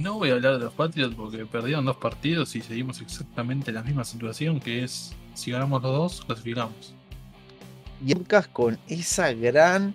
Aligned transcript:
No 0.00 0.14
voy 0.14 0.30
a 0.30 0.32
hablar 0.32 0.54
de 0.54 0.64
los 0.64 0.72
Patriots 0.72 1.14
porque 1.14 1.44
perdieron 1.44 1.84
dos 1.84 1.98
partidos 1.98 2.56
y 2.56 2.62
seguimos 2.62 3.02
exactamente 3.02 3.70
en 3.70 3.74
la 3.74 3.82
misma 3.82 4.02
situación 4.02 4.58
que 4.58 4.82
es 4.82 5.12
si 5.34 5.50
ganamos 5.50 5.82
los 5.82 5.92
dos, 5.92 6.24
clasificamos. 6.24 6.94
Y 8.06 8.14
con 8.50 8.78
esa 8.88 9.34
gran, 9.34 9.94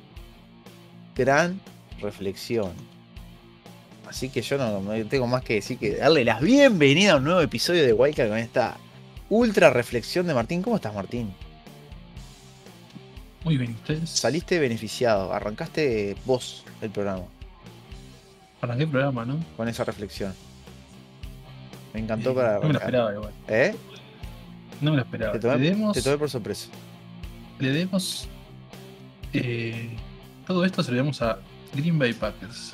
gran 1.16 1.60
reflexión. 2.00 2.72
Así 4.08 4.30
que 4.30 4.44
yo 4.44 4.60
no, 4.60 4.80
no 4.80 5.06
tengo 5.08 5.26
más 5.26 5.44
que 5.44 5.56
decir 5.56 5.80
que 5.80 5.96
darle 5.96 6.24
las 6.24 6.40
bienvenidas 6.40 7.16
a 7.16 7.18
un 7.18 7.24
nuevo 7.24 7.42
episodio 7.42 7.84
de 7.84 7.92
Wildcard 7.92 8.30
con 8.30 8.38
esta 8.38 8.78
ultra 9.30 9.72
reflexión 9.72 10.28
de 10.28 10.36
Martín. 10.36 10.62
¿Cómo 10.62 10.76
estás, 10.76 10.94
Martín? 10.94 11.34
Muy 13.44 13.58
bien, 13.58 13.72
ustedes. 13.72 14.08
Saliste 14.12 14.60
beneficiado, 14.60 15.34
arrancaste 15.34 16.16
vos 16.26 16.64
el 16.84 16.92
programa 16.92 17.24
¿Para 18.66 18.80
qué 18.80 18.88
programa, 18.88 19.26
no? 19.26 19.38
con 19.56 19.68
esa 19.68 19.84
reflexión. 19.84 20.34
Me 21.94 22.00
encantó 22.00 22.32
Eh, 22.32 22.34
para 22.34 22.54
No 22.60 22.68
me 22.68 22.74
lo 22.74 22.80
esperaba 22.80 23.14
igual. 23.14 23.34
¿Eh? 23.48 23.76
No 24.82 24.92
me 24.92 24.98
lo 24.98 25.04
esperaba. 25.04 25.34
Te 25.34 25.40
tomé, 25.40 25.58
le 25.60 25.70
demos, 25.70 25.94
te 25.94 26.02
tomé 26.02 26.18
por 26.18 26.30
sorpresa. 26.32 26.70
le 27.60 27.70
demos 27.70 28.28
eh, 29.34 29.90
todo 30.48 30.66
esto 30.66 30.82
se 30.82 30.92
lo 30.92 30.98
demos 30.98 31.22
a 31.22 31.38
Green 31.74 32.00
Bay 32.00 32.14
Packers 32.14 32.72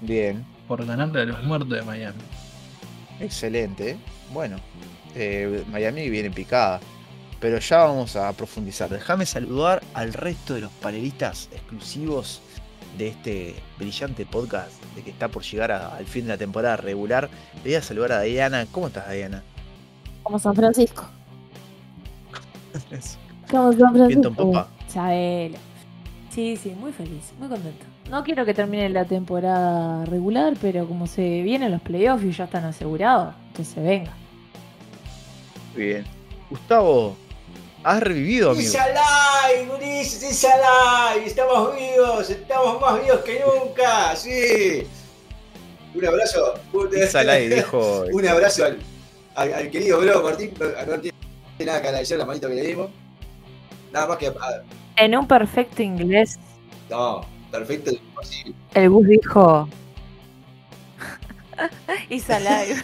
Bien, 0.00 0.44
por 0.66 0.84
ganarle 0.84 1.20
a 1.20 1.24
los 1.26 1.42
muertos 1.44 1.68
de 1.70 1.82
Miami. 1.82 2.18
excelente. 3.20 3.96
Bueno, 4.32 4.56
eh, 5.14 5.62
Miami 5.70 6.10
viene 6.10 6.28
en 6.28 6.34
picada. 6.34 6.80
Pero 7.40 7.58
ya 7.58 7.78
vamos 7.84 8.16
a 8.16 8.32
profundizar. 8.32 8.88
Déjame 8.90 9.24
saludar 9.26 9.82
al 9.92 10.14
resto 10.14 10.54
de 10.54 10.62
los 10.62 10.72
panelistas 10.72 11.48
exclusivos 11.52 12.40
de 12.98 13.08
este 13.08 13.54
brillante 13.78 14.26
podcast 14.26 14.72
de 14.94 15.02
que 15.02 15.10
está 15.10 15.28
por 15.28 15.42
llegar 15.42 15.72
a- 15.72 15.96
al 15.96 16.04
fin 16.06 16.24
de 16.24 16.28
la 16.30 16.38
temporada 16.38 16.76
regular. 16.76 17.28
Le 17.56 17.62
voy 17.70 17.74
a 17.74 17.82
saludar 17.82 18.12
a 18.12 18.20
Diana. 18.22 18.66
¿Cómo 18.70 18.86
estás, 18.88 19.10
Diana? 19.10 19.42
Como 20.22 20.38
San 20.38 20.54
Francisco. 20.54 21.04
Como 23.50 23.72
San 23.72 23.94
Francisco. 23.94 24.28
En 24.28 24.34
popa. 24.34 24.68
Chabelo. 24.92 25.58
Sí, 26.30 26.56
sí, 26.56 26.70
muy 26.70 26.92
feliz, 26.92 27.32
muy 27.38 27.48
contento. 27.48 27.84
No 28.10 28.22
quiero 28.24 28.44
que 28.44 28.54
termine 28.54 28.88
la 28.90 29.04
temporada 29.04 30.04
regular, 30.04 30.54
pero 30.60 30.86
como 30.86 31.06
se 31.06 31.42
vienen 31.42 31.70
los 31.70 31.80
playoffs 31.80 32.24
y 32.24 32.32
ya 32.32 32.44
están 32.44 32.64
asegurados, 32.64 33.34
que 33.56 33.64
se 33.64 33.80
venga. 33.80 34.12
Muy 35.74 35.84
bien. 35.84 36.04
Gustavo, 36.50 37.16
has 37.84 38.02
revivido, 38.02 38.50
amigo. 38.50 38.62
It's 38.66 38.74
alive, 38.74 39.70
Ulises, 39.72 40.22
it's 40.22 40.44
alive. 40.44 41.26
Estamos 41.26 41.76
vivos, 41.76 42.30
estamos 42.30 42.80
más 42.80 43.00
vivos 43.02 43.20
que 43.20 43.40
nunca, 43.40 44.16
sí. 44.16 44.86
Un 45.94 46.06
abrazo. 46.06 46.54
It's 46.92 47.14
alive, 47.14 47.54
dijo. 47.56 48.04
un 48.12 48.26
abrazo 48.26 48.64
al, 48.64 48.78
al- 49.36 49.54
al 49.54 49.70
querido 49.70 50.00
bro 50.00 50.22
Martín. 50.22 50.52
No, 50.58 50.98
tiene 51.00 51.12
nada 51.66 51.80
que 51.82 51.88
agradecer 51.88 52.18
la 52.18 52.24
manito 52.24 52.48
que 52.48 52.54
le 52.54 52.62
dimos. 52.62 52.90
Nada 53.92 54.06
más 54.08 54.18
que. 54.18 54.28
ah, 54.28 54.62
En 54.96 55.16
un 55.16 55.28
perfecto 55.28 55.82
inglés, 55.82 56.38
no, 56.90 57.24
perfecto, 57.52 57.90
imposible. 57.92 58.54
el 58.74 58.88
bus 58.88 59.06
dijo. 59.06 59.68
It's 62.10 62.28
alive. 62.30 62.82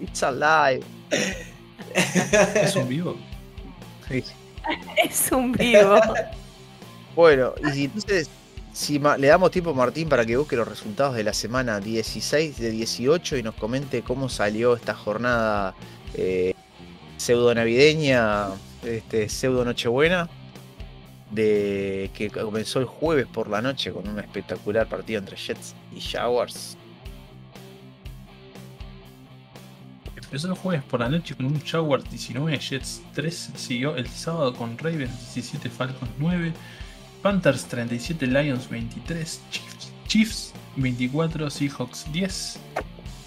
It's 0.00 0.22
alive. 0.22 0.82
¿Es 2.54 2.76
un 2.76 2.88
vivo? 2.88 3.16
es 5.04 5.32
un 5.32 5.52
vivo. 5.52 5.96
Bueno, 7.14 7.54
y 7.64 7.70
si 7.70 7.84
entonces, 7.84 8.28
si 8.72 8.98
le 8.98 9.28
damos 9.28 9.52
tiempo 9.52 9.70
a 9.70 9.74
Martín 9.74 10.08
para 10.08 10.26
que 10.26 10.36
busque 10.36 10.56
los 10.56 10.66
resultados 10.66 11.14
de 11.14 11.22
la 11.22 11.32
semana 11.32 11.78
16 11.78 12.58
de 12.58 12.70
18 12.72 13.36
y 13.36 13.42
nos 13.44 13.54
comente 13.54 14.02
cómo 14.02 14.28
salió 14.28 14.74
esta 14.74 14.94
jornada 14.94 15.76
eh, 16.14 16.54
pseudo 17.16 17.54
navideña, 17.54 18.48
este, 18.82 19.28
pseudo 19.28 19.64
nochebuena, 19.64 20.28
de 21.30 22.10
que 22.14 22.30
comenzó 22.30 22.80
el 22.80 22.86
jueves 22.86 23.26
por 23.26 23.48
la 23.48 23.62
noche 23.62 23.92
con 23.92 24.08
un 24.08 24.18
espectacular 24.18 24.88
partido 24.88 25.20
entre 25.20 25.36
Jets 25.36 25.74
y 25.94 26.00
Jaguars. 26.00 26.76
Empezó 30.34 30.48
el 30.48 30.54
jueves 30.54 30.82
por 30.82 30.98
la 30.98 31.08
noche 31.08 31.36
con 31.36 31.46
un 31.46 31.60
Jaguars 31.60 32.10
19, 32.10 32.58
Jets 32.58 33.02
3, 33.14 33.52
siguió 33.54 33.94
el 33.94 34.08
sábado 34.08 34.52
con 34.52 34.76
Ravens 34.76 35.32
17, 35.32 35.70
Falcons 35.70 36.10
9, 36.18 36.52
Panthers 37.22 37.66
37, 37.66 38.26
Lions 38.26 38.68
23, 38.68 39.40
Chiefs, 39.52 39.92
Chiefs 40.08 40.52
24, 40.74 41.48
Seahawks 41.48 42.12
10, 42.12 42.58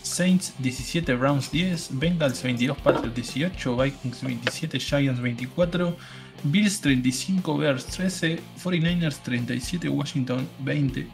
Saints 0.01 0.53
17, 0.59 1.15
Browns 1.15 1.49
10, 1.49 1.97
Bengals 1.97 2.43
22, 2.43 2.77
Patriots 2.77 3.15
18, 3.15 3.77
Vikings 3.77 4.21
27, 4.23 4.77
Giants 4.77 5.21
24, 5.21 5.95
Bills 6.43 6.81
35, 6.81 7.57
Bears 7.57 7.85
13, 7.85 8.41
49ers 8.61 9.19
37, 9.23 9.87
Washington 9.87 10.45
20. 10.59 11.07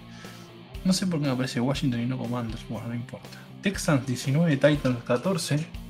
No 0.86 0.92
sé 0.92 1.06
por 1.06 1.20
qué 1.20 1.28
me 1.28 1.34
aparece 1.34 1.62
Washington 1.62 2.02
y 2.02 2.08
no 2.08 2.18
Commanders, 2.18 2.68
bueno, 2.68 2.88
no 2.88 2.96
importa. 2.96 3.38
Texans 3.62 4.08
19, 4.08 4.58
Titans 4.58 5.04
14. 5.04 5.83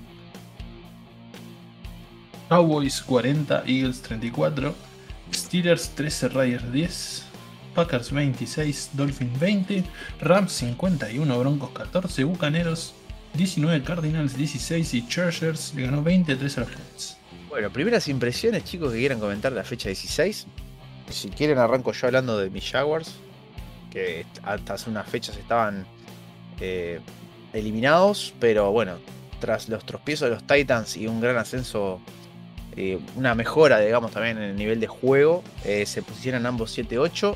Cowboys 2.54 3.02
40, 3.02 3.64
Eagles 3.66 4.00
34. 4.04 4.76
Steelers 5.32 5.90
13, 5.96 6.30
Raiders 6.30 6.72
10. 6.72 7.24
Packers 7.74 8.12
26, 8.12 8.92
Dolphins 8.94 9.40
20. 9.40 9.84
Rams 10.22 10.52
51, 10.52 11.40
Broncos 11.40 11.72
14. 11.72 12.24
Bucaneros 12.26 12.94
19, 13.34 13.84
Cardinals 13.84 14.38
16 14.38 14.94
y 14.94 15.08
Chargers 15.08 15.74
le 15.74 15.82
ganó 15.82 16.04
23 16.04 16.58
a 16.60 16.62
los 16.62 16.70
Jets. 16.70 17.18
Bueno, 17.50 17.72
primeras 17.72 18.08
impresiones, 18.08 18.66
chicos, 18.66 18.94
que 18.94 19.00
quieran 19.00 19.20
comentar 19.20 19.52
la 19.52 19.64
fecha 19.64 19.90
16. 19.90 20.46
Si 21.10 21.30
quieren, 21.30 21.58
arranco 21.58 21.92
yo 21.92 22.06
hablando 22.06 22.38
de 22.38 22.52
mis 22.52 22.70
Jaguars, 22.70 23.16
que 23.90 24.28
hasta 24.44 24.76
hace 24.76 24.92
unas 24.92 25.10
fechas 25.10 25.38
estaban 25.38 25.88
eh, 26.60 27.00
eliminados, 27.52 28.36
pero 28.40 28.72
bueno, 28.72 28.98
tras 29.40 29.70
los 29.70 29.84
tropiezos 29.88 30.30
de 30.30 30.36
los 30.36 30.44
Titans 30.46 30.98
y 30.98 31.08
un 31.08 31.20
gran 31.20 31.38
ascenso, 31.38 32.00
eh, 32.76 33.00
una 33.16 33.36
mejora, 33.36 33.80
digamos, 33.80 34.12
también 34.12 34.38
en 34.38 34.44
el 34.44 34.56
nivel 34.56 34.80
de 34.80 34.88
juego, 34.88 35.44
eh, 35.64 35.86
se 35.86 36.02
posicionan 36.02 36.46
ambos 36.46 36.78
7-8. 36.78 37.36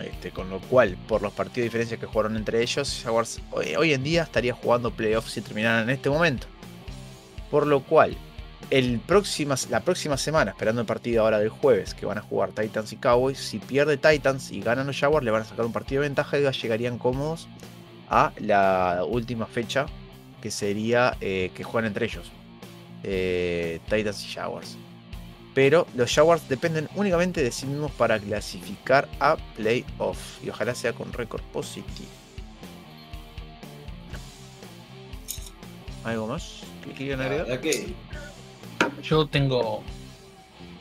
Este, 0.00 0.30
con 0.30 0.48
lo 0.48 0.60
cual, 0.60 0.96
por 1.08 1.22
los 1.22 1.32
partidos 1.32 1.56
de 1.56 1.62
diferencia 1.64 1.96
que 1.96 2.06
jugaron 2.06 2.36
entre 2.36 2.62
ellos, 2.62 3.00
Jaguars 3.02 3.40
hoy, 3.50 3.92
en 3.92 4.04
día 4.04 4.22
estaría 4.22 4.52
jugando 4.52 4.92
playoffs 4.92 5.32
si 5.32 5.40
terminaran 5.40 5.84
en 5.84 5.90
este 5.90 6.08
momento. 6.08 6.46
Por 7.50 7.66
lo 7.66 7.82
cual, 7.82 8.16
el 8.70 9.00
próxima, 9.00 9.56
la 9.70 9.80
próxima 9.80 10.16
semana, 10.16 10.52
esperando 10.52 10.80
el 10.82 10.86
partido 10.86 11.24
ahora 11.24 11.40
del 11.40 11.48
jueves, 11.48 11.94
que 11.94 12.06
van 12.06 12.18
a 12.18 12.22
jugar 12.22 12.50
Titans 12.50 12.92
y 12.92 12.96
Cowboys, 12.96 13.38
si 13.38 13.58
pierde 13.58 13.96
Titans 13.96 14.52
y 14.52 14.60
ganan 14.60 14.86
los 14.86 14.98
Jaguars, 14.98 15.24
le 15.24 15.32
van 15.32 15.42
a 15.42 15.44
sacar 15.44 15.66
un 15.66 15.72
partido 15.72 16.02
de 16.02 16.08
ventaja 16.08 16.38
y 16.38 16.42
llegarían 16.48 16.98
cómodos 16.98 17.48
a 18.08 18.32
la 18.38 19.04
última 19.08 19.46
fecha, 19.46 19.86
que 20.40 20.50
sería 20.50 21.16
eh, 21.20 21.50
que 21.54 21.64
juegan 21.64 21.88
entre 21.88 22.06
ellos, 22.06 22.30
eh, 23.02 23.80
Titans 23.88 24.24
y 24.24 24.28
Jaguars. 24.28 24.76
Pero 25.54 25.86
los 25.94 26.12
Jaguars 26.14 26.48
dependen 26.48 26.88
únicamente 26.94 27.42
de 27.42 27.50
sí 27.50 27.66
mismos 27.66 27.90
para 27.92 28.18
clasificar 28.18 29.08
a 29.18 29.36
playoff. 29.56 30.42
Y 30.44 30.50
ojalá 30.50 30.74
sea 30.74 30.92
con 30.92 31.12
récord 31.12 31.42
positivo. 31.52 32.08
¿Algo 36.04 36.26
más 36.28 36.60
que 36.84 36.92
quieran 36.92 37.20
agregar? 37.20 37.46
verdad 37.46 37.60
que 37.60 37.94
Yo 39.02 39.26
tengo 39.26 39.82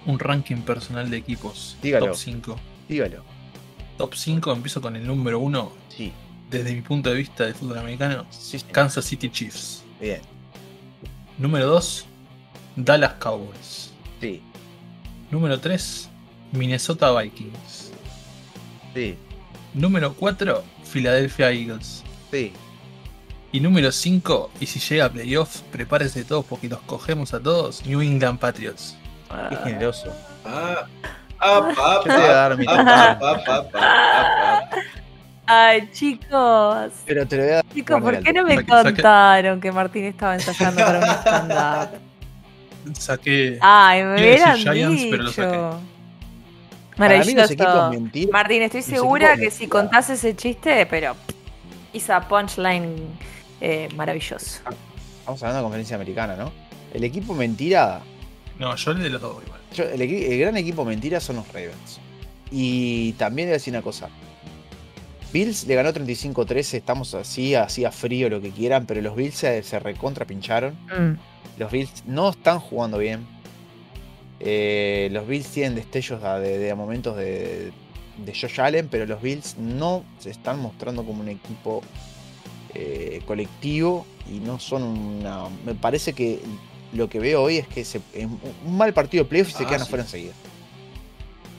un 0.05 0.19
ranking 0.19 0.57
personal 0.57 1.09
de 1.09 1.17
equipos. 1.17 1.75
Dígalo. 1.81 2.07
Top 2.07 2.15
5. 2.15 2.59
Dígalo. 2.87 3.23
Top 3.97 4.13
5, 4.13 4.51
empiezo 4.53 4.81
con 4.81 4.95
el 4.95 5.05
número 5.05 5.39
1. 5.39 5.71
Sí. 5.89 6.13
Desde 6.49 6.73
mi 6.73 6.81
punto 6.81 7.09
de 7.09 7.15
vista 7.15 7.45
de 7.45 7.53
fútbol 7.53 7.79
americano, 7.79 8.25
Sí, 8.29 8.59
sí. 8.59 8.65
Kansas 8.71 9.03
City 9.05 9.29
Chiefs. 9.29 9.83
Bien. 9.99 10.21
Número 11.37 11.67
2, 11.67 12.05
Dallas 12.75 13.13
Cowboys. 13.19 13.93
Sí. 14.19 14.41
Número 15.29 15.59
3, 15.59 16.09
Minnesota 16.51 17.11
Vikings. 17.11 17.91
Sí. 18.93 19.17
Número 19.73 20.13
4, 20.13 20.63
Philadelphia 20.91 21.51
Eagles. 21.51 22.03
Sí. 22.31 22.53
Y 23.51 23.59
número 23.59 23.91
5, 23.91 24.51
y 24.59 24.65
si 24.65 24.79
llega 24.79 25.05
a 25.05 25.09
playoff, 25.09 25.61
prepárense 25.71 26.25
todos 26.25 26.45
porque 26.45 26.67
los 26.67 26.79
cogemos 26.81 27.33
a 27.33 27.39
todos, 27.39 27.85
New 27.85 28.01
England 28.01 28.39
Patriots. 28.39 28.97
Qué 29.49 29.55
generoso. 29.57 30.13
Ah, 30.45 30.87
ah, 31.39 31.73
pa, 31.75 31.95
Yo 31.95 32.03
te 32.03 32.09
voy 32.13 32.21
a 32.21 32.33
dar 32.33 32.57
mi 32.57 32.65
Ay, 35.47 35.89
chicos. 35.93 36.91
Pero 37.05 37.25
te 37.27 37.37
lo 37.37 37.43
voy 37.43 37.51
a 37.51 37.55
dar. 37.55 37.65
Chicos, 37.73 38.01
¿por 38.01 38.19
qué 38.21 38.33
no 38.33 38.43
me 38.43 38.55
saque- 38.55 38.67
saque- 38.67 38.83
contaron 38.95 39.61
que 39.61 39.71
Martín 39.71 40.03
estaba 40.05 40.33
ensayando 40.35 40.83
para 40.85 40.99
un 40.99 41.05
stand-up? 41.05 41.99
Saqué. 42.99 43.57
Ay, 43.61 44.03
me 44.03 44.13
hubieran 44.15 44.57
Giants, 44.57 45.05
pero 45.09 45.23
lo 45.23 45.31
saqué. 45.31 45.47
dicho. 45.51 45.79
Maravilloso. 46.97 47.89
mentir. 47.91 48.29
Martín, 48.31 48.61
estoy 48.63 48.81
segura 48.81 49.35
que 49.37 49.51
si 49.51 49.67
contás 49.67 50.09
ese 50.09 50.35
chiste, 50.35 50.85
pero 50.87 51.15
Esa 51.93 52.21
punchline 52.27 52.95
eh, 53.61 53.87
maravilloso. 53.95 54.59
Estamos 55.19 55.41
hablando 55.43 55.57
de 55.57 55.63
conferencia 55.63 55.95
americana, 55.95 56.35
¿no? 56.35 56.51
El 56.93 57.03
equipo 57.03 57.33
mentira. 57.33 58.01
No, 58.59 58.75
yo 58.75 58.93
le 58.93 59.03
de 59.03 59.09
los 59.11 59.21
dos 59.21 59.43
igual. 59.45 59.59
yo- 59.73 59.83
el, 59.83 60.01
el 60.01 60.39
gran 60.39 60.57
equipo 60.57 60.83
mentira 60.85 61.19
son 61.19 61.37
los 61.37 61.47
Ravens. 61.49 61.99
Y 62.51 63.11
también 63.13 63.47
voy 63.47 63.51
a 63.51 63.53
decir 63.57 63.73
una 63.73 63.81
cosa. 63.83 64.09
Bills 65.31 65.65
le 65.67 65.75
ganó 65.75 65.91
35-13, 65.91 66.73
estamos 66.75 67.13
así, 67.13 67.55
así 67.55 67.85
a 67.85 67.91
frío, 67.91 68.29
lo 68.29 68.41
que 68.41 68.51
quieran, 68.51 68.85
pero 68.85 69.01
los 69.01 69.15
Bills 69.15 69.35
se, 69.35 69.61
se 69.63 69.79
recontra 69.79 70.25
pincharon. 70.25 70.73
Mm. 70.85 71.17
Los 71.59 71.71
Bills 71.71 72.03
no 72.05 72.29
están 72.29 72.59
jugando 72.59 72.97
bien. 72.97 73.25
Eh, 74.39 75.09
los 75.11 75.27
Bills 75.27 75.47
tienen 75.47 75.75
destellos 75.75 76.21
de, 76.21 76.73
momentos 76.75 77.17
de, 77.17 77.71
de 78.23 78.33
Josh 78.39 78.61
Allen, 78.61 78.87
pero 78.89 79.05
los 79.05 79.21
Bills 79.21 79.57
no 79.57 80.03
se 80.19 80.29
están 80.29 80.59
mostrando 80.59 81.03
como 81.03 81.21
un 81.21 81.29
equipo 81.29 81.81
eh, 82.75 83.21
colectivo 83.25 84.05
y 84.31 84.39
no 84.39 84.59
son 84.59 84.83
una. 84.83 85.45
Me 85.65 85.73
parece 85.73 86.13
que 86.13 86.39
lo 86.93 87.09
que 87.09 87.19
veo 87.19 87.41
hoy 87.41 87.57
es 87.57 87.67
que 87.67 87.83
se, 87.83 87.99
es 88.13 88.25
un- 88.25 88.39
mal 88.77 88.93
partido 88.93 89.23
de 89.23 89.29
playoff 89.29 89.49
y 89.49 89.53
se 89.53 89.63
Ah, 89.63 89.67
quedan 89.67 89.79
sí. 89.79 89.85
afuera 89.87 90.03
enseguida. 90.03 90.33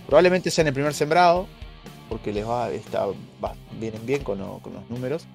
Probablemente 0.07 0.51
sean 0.51 0.69
el 0.69 0.73
primer 0.73 0.95
sembrado, 0.95 1.49
porque 2.09 2.33
les 2.33 2.47
va, 2.47 2.71
está, 2.71 3.07
vienen 3.79 4.05
bien 4.07 4.25
con 4.25 4.39
los 4.39 4.91
números, 4.91 5.27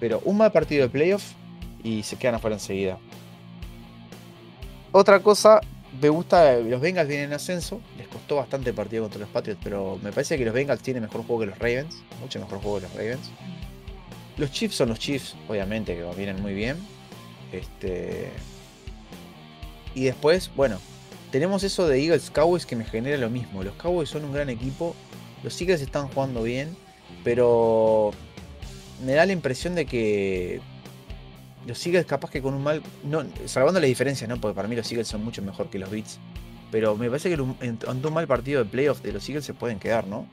pero 0.00 0.20
un 0.24 0.36
mal 0.36 0.52
partido 0.52 0.82
de 0.82 0.88
playoff 0.88 1.32
y 1.82 2.02
se 2.02 2.16
quedan 2.16 2.36
afuera 2.36 2.56
enseguida. 2.56 2.98
Otra 4.92 5.20
cosa, 5.20 5.60
me 6.00 6.08
gusta, 6.08 6.56
los 6.56 6.80
Bengals 6.80 7.08
vienen 7.08 7.26
en 7.26 7.34
ascenso, 7.34 7.80
les 7.96 8.08
costó 8.08 8.36
bastante 8.36 8.70
el 8.70 8.76
partido 8.76 9.02
contra 9.02 9.20
los 9.20 9.28
Patriots, 9.28 9.60
pero 9.62 9.98
me 10.02 10.12
parece 10.12 10.38
que 10.38 10.44
los 10.44 10.54
Bengals 10.54 10.82
tienen 10.82 11.02
mejor 11.02 11.24
juego 11.26 11.40
que 11.40 11.46
los 11.46 11.58
Ravens, 11.58 12.02
mucho 12.20 12.38
mejor 12.40 12.60
juego 12.60 12.76
que 12.76 12.82
los 12.82 12.94
Ravens. 12.94 13.30
Los 14.36 14.50
Chiefs 14.50 14.76
son 14.76 14.88
los 14.88 14.98
Chiefs, 14.98 15.36
obviamente, 15.48 15.94
que 15.94 16.04
vienen 16.16 16.42
muy 16.42 16.54
bien. 16.54 16.76
Este... 17.52 18.30
Y 19.94 20.04
después, 20.04 20.50
bueno, 20.56 20.78
tenemos 21.30 21.62
eso 21.62 21.86
de 21.86 22.02
Eagles 22.02 22.30
Cowboys 22.30 22.66
que 22.66 22.74
me 22.74 22.84
genera 22.84 23.16
lo 23.16 23.30
mismo. 23.30 23.62
Los 23.62 23.74
Cowboys 23.74 24.08
son 24.08 24.24
un 24.24 24.32
gran 24.32 24.48
equipo, 24.48 24.96
los 25.44 25.60
Eagles 25.60 25.80
están 25.80 26.08
jugando 26.08 26.42
bien, 26.42 26.76
pero 27.22 28.10
me 29.04 29.12
da 29.12 29.24
la 29.26 29.32
impresión 29.32 29.74
de 29.76 29.86
que 29.86 30.60
los 31.66 31.86
Eagles 31.86 32.06
capaz 32.06 32.30
que 32.30 32.42
con 32.42 32.54
un 32.54 32.62
mal, 32.62 32.82
no, 33.04 33.22
salvando 33.46 33.78
la 33.80 33.86
diferencia, 33.86 34.26
¿no? 34.26 34.40
Porque 34.40 34.56
para 34.56 34.66
mí 34.68 34.74
los 34.74 34.90
Eagles 34.90 35.06
son 35.06 35.22
mucho 35.24 35.40
mejor 35.42 35.68
que 35.70 35.78
los 35.78 35.90
Beats. 35.90 36.18
Pero 36.72 36.96
me 36.96 37.08
parece 37.08 37.28
que 37.28 37.34
en 37.34 37.40
un- 37.42 37.56
en- 37.60 37.78
ante 37.86 38.08
un 38.08 38.12
mal 38.14 38.26
partido 38.26 38.64
de 38.64 38.68
playoff 38.68 39.00
de 39.02 39.12
los 39.12 39.28
Eagles 39.28 39.44
se 39.44 39.54
pueden 39.54 39.78
quedar, 39.78 40.06
¿no? 40.08 40.26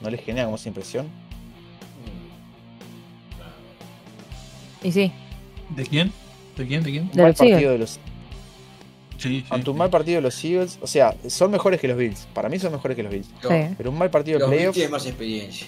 ¿No 0.00 0.10
les 0.10 0.20
genera 0.24 0.44
como 0.46 0.56
esa 0.56 0.68
impresión? 0.68 1.06
Y 4.82 4.92
sí, 4.92 5.12
¿De 5.76 5.84
quién? 5.86 6.12
¿De 6.56 6.66
quién? 6.66 6.82
¿De 6.82 6.90
quién? 6.90 7.10
Un 7.12 7.16
mal 7.16 7.28
los 7.28 7.40
Eagles. 7.40 7.52
partido 7.52 7.72
de 7.72 7.78
los, 7.78 8.00
Sí, 9.20 9.40
sí. 9.40 9.46
ante 9.50 9.70
un 9.70 9.76
sí. 9.76 9.78
mal 9.78 9.90
partido 9.90 10.16
de 10.16 10.22
los 10.22 10.44
Eagles, 10.44 10.78
o 10.80 10.86
sea, 10.86 11.14
son 11.28 11.50
mejores 11.50 11.80
que 11.80 11.86
los 11.88 11.96
Bills. 11.96 12.26
Para 12.32 12.48
mí 12.48 12.58
son 12.58 12.72
mejores 12.72 12.96
que 12.96 13.02
los 13.02 13.12
Bills. 13.12 13.28
Pero 13.76 13.90
un 13.90 13.98
mal 13.98 14.10
partido 14.10 14.38
de 14.38 14.40
los 14.40 14.50
Bills 14.50 14.58
playoff, 14.60 14.74
tienen 14.74 14.90
más 14.92 15.06
experiencia. 15.06 15.66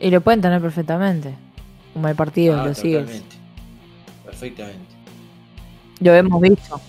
Y 0.00 0.10
lo 0.10 0.20
pueden 0.20 0.40
tener 0.40 0.60
perfectamente. 0.60 1.34
Un 1.94 2.02
mal 2.02 2.14
partido, 2.14 2.60
Ah, 2.60 2.66
los 2.66 2.84
Eagles. 2.84 3.22
Perfectamente. 4.24 4.94
Lo 6.00 6.14
hemos 6.14 6.40
visto. 6.40 6.80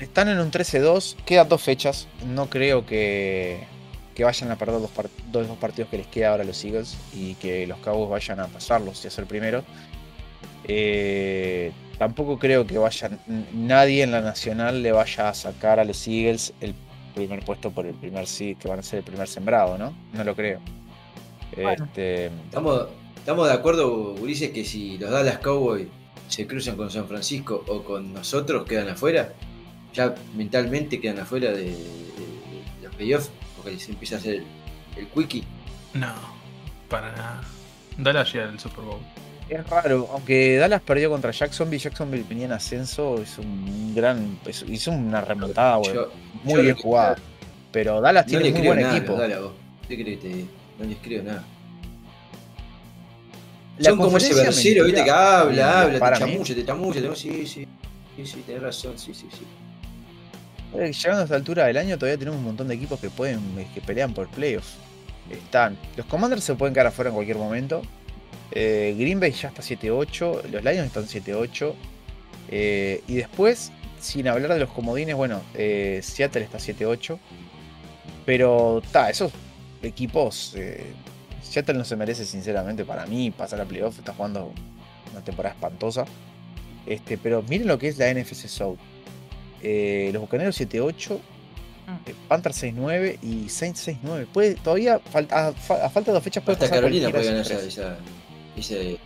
están 0.00 0.28
en 0.28 0.40
un 0.40 0.50
13-2, 0.50 1.16
quedan 1.24 1.48
dos 1.48 1.62
fechas. 1.62 2.08
No 2.26 2.48
creo 2.48 2.86
que, 2.86 3.60
que 4.14 4.24
vayan 4.24 4.50
a 4.50 4.56
perder 4.56 4.80
dos, 4.80 4.90
dos 5.30 5.58
partidos 5.58 5.90
que 5.90 5.98
les 5.98 6.06
queda 6.06 6.30
ahora 6.30 6.42
a 6.42 6.46
los 6.46 6.64
Eagles 6.64 6.96
y 7.14 7.34
que 7.34 7.66
los 7.66 7.78
Cowboys 7.78 8.10
vayan 8.10 8.40
a 8.40 8.46
pasarlos 8.46 9.04
y 9.04 9.08
a 9.08 9.10
ser 9.10 9.26
primero. 9.26 9.62
Eh, 10.64 11.72
tampoco 12.02 12.36
creo 12.36 12.66
que 12.66 12.78
vayan, 12.78 13.20
n- 13.28 13.46
nadie 13.52 14.02
en 14.02 14.10
la 14.10 14.20
nacional 14.20 14.82
le 14.82 14.90
vaya 14.90 15.28
a 15.28 15.34
sacar 15.34 15.78
a 15.78 15.84
los 15.84 16.08
Eagles 16.08 16.52
el 16.60 16.74
primer 17.14 17.44
puesto 17.44 17.70
por 17.70 17.86
el 17.86 17.94
primer 17.94 18.26
sí, 18.26 18.56
que 18.56 18.66
van 18.66 18.80
a 18.80 18.82
ser 18.82 18.98
el 18.98 19.04
primer 19.04 19.28
sembrado, 19.28 19.78
¿no? 19.78 19.94
No 20.12 20.24
lo 20.24 20.34
creo. 20.34 20.58
Bueno. 21.54 21.84
Este, 21.84 22.26
Estamos, 22.26 22.86
estamos 23.16 23.46
de 23.46 23.52
acuerdo, 23.54 24.14
Ulises, 24.14 24.50
que 24.50 24.64
si 24.64 24.98
los 24.98 25.10
Dallas 25.10 25.38
Cowboys 25.38 25.86
se 26.28 26.44
cruzan 26.46 26.76
con 26.76 26.90
San 26.90 27.06
Francisco 27.06 27.62
o 27.68 27.84
con 27.84 28.12
nosotros, 28.12 28.64
quedan 28.66 28.88
afuera. 28.88 29.32
Ya 29.94 30.14
mentalmente 30.34 31.00
quedan 31.00 31.20
afuera 31.20 31.50
de, 31.52 31.64
de- 31.64 31.70
de 31.70 32.82
los 32.86 32.94
playoffs, 32.96 33.30
porque 33.56 33.78
se 33.78 33.92
empieza 33.92 34.16
a 34.16 34.18
hacer 34.18 34.34
el, 34.36 34.44
el 34.96 35.06
quickie. 35.08 35.44
No, 35.94 36.12
para 36.88 37.12
nada. 37.12 37.42
Dale 37.96 38.18
a 38.18 38.24
llegar 38.24 38.48
al 38.48 38.58
Super 38.58 38.84
Bowl. 38.84 39.00
Es 39.48 39.68
raro, 39.68 40.08
aunque 40.12 40.56
Dallas 40.56 40.80
perdió 40.80 41.10
contra 41.10 41.30
Jacksonville, 41.30 41.78
Jacksonville 41.82 42.24
venía 42.28 42.46
en 42.46 42.52
ascenso, 42.52 43.20
hizo 43.22 43.42
un 43.42 43.94
gran, 43.94 44.38
hizo- 44.48 44.64
hizo 44.66 44.90
una 44.92 45.20
remontada, 45.20 45.76
güey, 45.76 45.92
muy 46.42 46.54
yo 46.56 46.62
bien 46.62 46.76
jugada. 46.76 47.16
Pero 47.70 48.00
Dallas 48.00 48.24
No 48.26 48.30
tiene 48.30 48.44
le 48.46 48.52
muy 48.52 48.66
buen 48.66 48.80
nada, 48.80 48.96
equipo. 48.96 49.14
Dallas, 49.14 49.40
vos. 49.42 49.52
¿Qué 49.88 49.96
querés 49.96 50.18
que 50.18 50.28
te 50.28 50.34
diga? 50.34 50.48
No 50.78 50.84
les 50.86 50.98
creo 50.98 51.22
nada. 51.22 51.44
La 53.78 53.90
Son 53.90 53.98
como 53.98 54.16
ese 54.18 54.34
versero, 54.34 54.84
viste, 54.84 55.02
que 55.04 55.10
habla, 55.10 55.82
habla, 55.82 55.98
para 55.98 56.18
te 56.18 56.24
chamulla, 56.24 56.54
te 56.54 56.64
chamulla, 56.64 57.00
te- 57.00 57.16
sí, 57.16 57.46
sí, 57.46 57.66
sí, 58.16 58.26
sí, 58.26 58.42
tenés 58.46 58.62
razón, 58.62 58.98
sí, 58.98 59.12
sí, 59.14 59.26
sí. 59.30 59.44
eh, 60.78 60.92
llegando 60.92 61.22
a 61.22 61.24
esta 61.24 61.36
altura 61.36 61.64
del 61.66 61.76
año 61.78 61.98
todavía 61.98 62.18
tenemos 62.18 62.38
un 62.38 62.44
montón 62.44 62.68
de 62.68 62.74
equipos 62.74 63.00
que 63.00 63.10
pueden, 63.10 63.40
eh, 63.58 63.66
que 63.74 63.80
pelean 63.80 64.12
por 64.14 64.28
playoffs. 64.28 64.74
Están. 65.30 65.76
Los 65.96 66.04
Commanders 66.06 66.44
se 66.44 66.54
pueden 66.54 66.74
quedar 66.74 66.88
afuera 66.88 67.08
en 67.08 67.14
cualquier 67.14 67.38
momento. 67.38 67.82
Eh, 68.54 68.94
Green 68.98 69.18
Bay 69.20 69.32
ya 69.32 69.48
está 69.48 69.62
7-8. 69.62 70.48
Los 70.50 70.62
Lions 70.64 70.86
están 70.86 71.04
7-8. 71.06 71.74
eh, 72.50 73.02
y 73.06 73.14
después, 73.14 73.72
sin 74.00 74.28
hablar 74.28 74.52
de 74.54 74.60
los 74.60 74.70
comodines, 74.70 75.14
bueno, 75.16 75.40
eh, 75.54 76.00
Seattle 76.02 76.42
está 76.42 76.58
7-8. 76.58 77.18
Pero 78.24 78.82
ta, 78.92 79.10
esos 79.10 79.32
equipos. 79.82 80.54
eh, 80.56 80.84
Seattle 81.42 81.74
no 81.74 81.84
se 81.84 81.96
merece, 81.96 82.24
sinceramente, 82.24 82.84
para 82.84 83.06
mí, 83.06 83.30
pasar 83.30 83.60
a 83.60 83.64
playoff. 83.64 83.98
Está 83.98 84.12
jugando 84.14 84.52
una 85.12 85.22
temporada 85.24 85.54
espantosa. 85.54 86.04
Este, 86.86 87.16
pero 87.18 87.42
miren 87.48 87.68
lo 87.68 87.78
que 87.78 87.88
es 87.88 87.98
la 87.98 88.12
NFC 88.12 88.48
South. 88.48 88.78
Eh, 89.62 90.10
los 90.12 90.20
Bucaneros 90.22 90.60
7-8. 90.60 91.18
Mm. 91.86 91.90
eh, 92.10 92.14
Panthers 92.28 92.62
6-9 92.62 93.18
y 93.22 93.48
Saints 93.48 93.86
6-9. 93.88 94.26
Puede, 94.32 94.54
todavía 94.54 94.98
falta, 95.00 95.48
a, 95.48 95.52
fa- 95.52 95.84
a 95.84 95.90
falta 95.90 96.10
de 96.10 96.14
dos 96.14 96.22
fechas 96.24 96.44
puede 96.44 96.54
Hasta 96.54 96.66
pasar 96.66 96.80
Carolina 96.82 97.10
puede 97.10 97.24
ganar 97.24 97.46
de 97.46 97.96
ese-. 98.56 98.98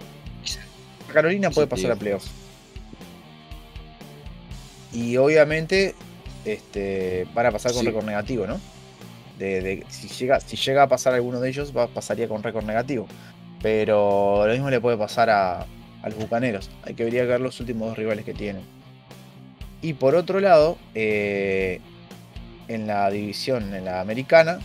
Carolina 1.13 1.51
puede 1.51 1.67
pasar 1.67 1.93
a 1.93 1.97
playoff. 1.97 2.25
playoffs. 2.25 2.47
Y 4.93 5.17
obviamente 5.17 5.95
este, 6.45 7.27
van 7.35 7.47
a 7.47 7.51
pasar 7.53 7.73
con 7.73 7.81
Sí. 7.81 7.87
récord 7.89 8.05
negativo, 8.05 8.47
¿no? 8.47 8.61
De, 9.39 9.61
de- 9.61 9.87
si, 9.89 10.09
llega, 10.09 10.41
si 10.41 10.57
llega 10.57 10.85
a 10.85 10.89
pasar 10.89 11.13
alguno 11.15 11.41
de 11.41 11.49
ellos, 11.51 11.77
va, 11.77 11.87
pasaría 11.89 12.29
con 12.29 12.43
récord 12.43 12.65
negativo. 12.65 13.07
Pero 13.63 14.47
lo 14.47 14.53
mismo 14.53 14.71
le 14.71 14.81
puede 14.81 14.97
pasar 14.97 15.29
a, 15.31 15.61
a 16.03 16.09
los 16.09 16.17
bucaneros. 16.19 16.71
Hay 16.85 16.95
que 16.95 17.05
ver 17.05 17.27
ver 17.27 17.41
los 17.41 17.59
últimos 17.61 17.89
dos 17.89 17.99
rivales 17.99 18.25
que 18.25 18.33
tienen. 18.35 18.63
Y 19.83 19.93
por 19.95 20.15
otro 20.15 20.41
lado, 20.41 20.79
eh, 20.95 21.81
en 22.69 22.87
la 22.87 23.11
división, 23.11 23.75
en 23.75 23.85
la 23.85 24.01
americana, 24.01 24.59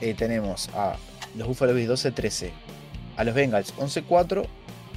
eh, 0.00 0.14
tenemos 0.14 0.68
a 0.74 0.96
los 1.36 1.46
Buffalo 1.48 1.74
Bills 1.74 1.88
12-13, 1.90 2.50
a 3.16 3.24
los 3.24 3.34
Bengals 3.34 3.74
11-4, 3.76 4.46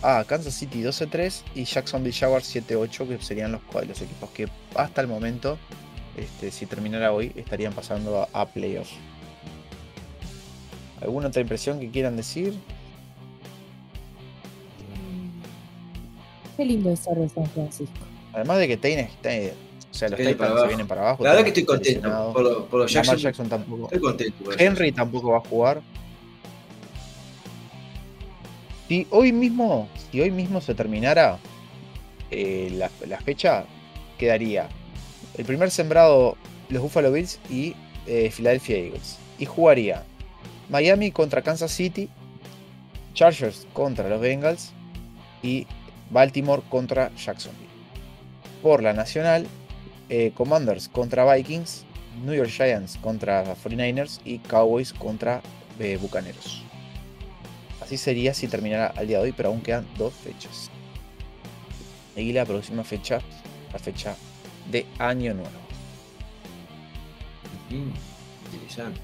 a 0.04 0.24
Kansas 0.26 0.54
City 0.54 0.82
12-3 0.84 1.42
y 1.56 1.64
Jacksonville 1.66 2.16
Jaguars 2.16 2.56
7-8, 2.56 3.08
que 3.08 3.24
serían 3.24 3.52
los, 3.52 3.62
los 3.88 4.02
equipos 4.02 4.30
que 4.32 4.48
hasta 4.76 5.02
el 5.02 5.08
momento, 5.08 5.58
este, 6.16 6.52
si 6.52 6.66
terminara 6.66 7.12
hoy, 7.12 7.32
estarían 7.36 7.74
pasando 7.74 8.22
a, 8.34 8.42
a 8.42 8.46
playoffs. 8.48 8.92
¿Alguna 11.02 11.28
otra 11.28 11.42
impresión 11.42 11.80
que 11.80 11.90
quieran 11.92 12.16
decir? 12.18 12.56
Qué 16.56 16.66
lindo 16.66 16.90
es 16.92 17.00
ser 17.00 17.16
de 17.18 17.30
San 17.30 17.46
Francisco. 17.48 17.94
Además 18.34 18.58
de 18.60 18.68
que 18.68 18.78
Tain 18.78 19.00
está, 19.00 19.34
eh, 19.36 19.54
o 19.92 19.94
sea, 19.94 20.10
los 20.10 20.18
Titans 20.18 20.38
para 20.38 20.62
se 20.62 20.68
vienen 20.68 20.88
para 20.88 21.02
abajo. 21.02 21.24
La 21.24 21.30
verdad 21.32 21.44
que 21.44 21.50
estoy 21.50 21.66
contento 21.66 22.34
por, 22.34 22.44
lo- 22.44 22.66
por 22.66 22.80
los 22.82 22.92
Jackson. 22.92 23.18
Jackson 23.18 23.50
tampoco. 23.50 23.84
Estoy 23.86 24.00
contento 24.00 24.52
Henry 24.58 24.92
tampoco 24.92 25.32
va 25.32 25.38
a 25.38 25.42
jugar. 25.42 25.82
Si 28.88 29.08
hoy 29.10 29.32
mismo, 29.32 29.90
si 30.12 30.22
hoy 30.22 30.32
mismo 30.32 30.62
se 30.62 30.74
terminara 30.74 31.40
eh, 32.32 32.70
la, 32.74 33.20
fecha, 33.20 33.66
quedaría 34.18 34.70
el 35.38 35.46
primer 35.46 35.72
sembrado 35.72 36.38
los 36.70 36.82
Buffalo 36.82 37.12
Bills 37.12 37.40
y 37.50 37.76
eh, 38.06 38.32
Philadelphia 38.36 38.78
Eagles. 38.78 39.18
Y 39.40 39.46
jugaría 39.46 40.04
Miami 40.70 41.12
contra 41.12 41.42
Kansas 41.42 41.72
City, 41.72 42.10
Chargers 43.14 43.68
contra 43.74 44.10
los 44.10 44.22
Bengals 44.22 44.72
y 45.42 45.68
Baltimore 46.10 46.62
contra 46.70 47.12
Jacksonville. 47.16 47.68
Por 48.62 48.82
la 48.84 48.94
nacional, 48.94 49.48
eh, 50.10 50.32
Commanders 50.34 50.88
contra 50.88 51.32
Vikings, 51.34 51.86
New 52.24 52.34
York 52.34 52.50
Giants 52.50 52.98
contra 52.98 53.56
49ers 53.56 54.22
y 54.24 54.40
Cowboys 54.40 54.94
contra 54.94 55.42
eh, 55.80 55.98
Bucaneros. 56.02 56.67
Así 57.88 57.96
sería 57.96 58.34
si 58.34 58.50
terminara 58.50 58.88
al 58.98 59.08
día 59.08 59.20
de 59.20 59.24
hoy, 59.24 59.32
pero 59.32 59.48
aún 59.48 59.62
quedan 59.62 59.88
dos 59.98 60.14
fechas. 60.14 60.70
Y 62.18 62.34
la 62.34 62.44
próxima 62.46 62.84
fecha, 62.84 63.22
la 63.72 63.80
fecha 63.80 64.14
de 64.70 64.86
Año 65.00 65.34
Nuevo. 65.34 65.50
Mm, 67.70 68.54
interesante. 68.54 69.00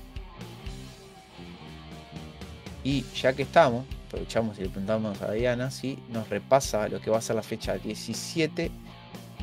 Y 2.83 3.05
ya 3.15 3.31
que 3.31 3.43
estamos, 3.43 3.85
aprovechamos 4.07 4.59
y 4.59 4.63
le 4.63 4.69
preguntamos 4.69 5.21
a 5.21 5.31
Diana 5.31 5.71
si 5.71 5.97
nos 6.09 6.27
repasa 6.27 6.89
lo 6.89 6.99
que 6.99 7.09
va 7.09 7.19
a 7.19 7.21
ser 7.21 7.37
la 7.37 7.43
fecha 7.43 7.77
17 7.77 8.69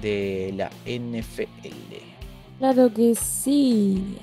de 0.03 0.53
la 0.55 0.71
NFL. 0.85 1.97
Claro 2.59 2.93
que 2.93 3.15
sí. 3.15 4.19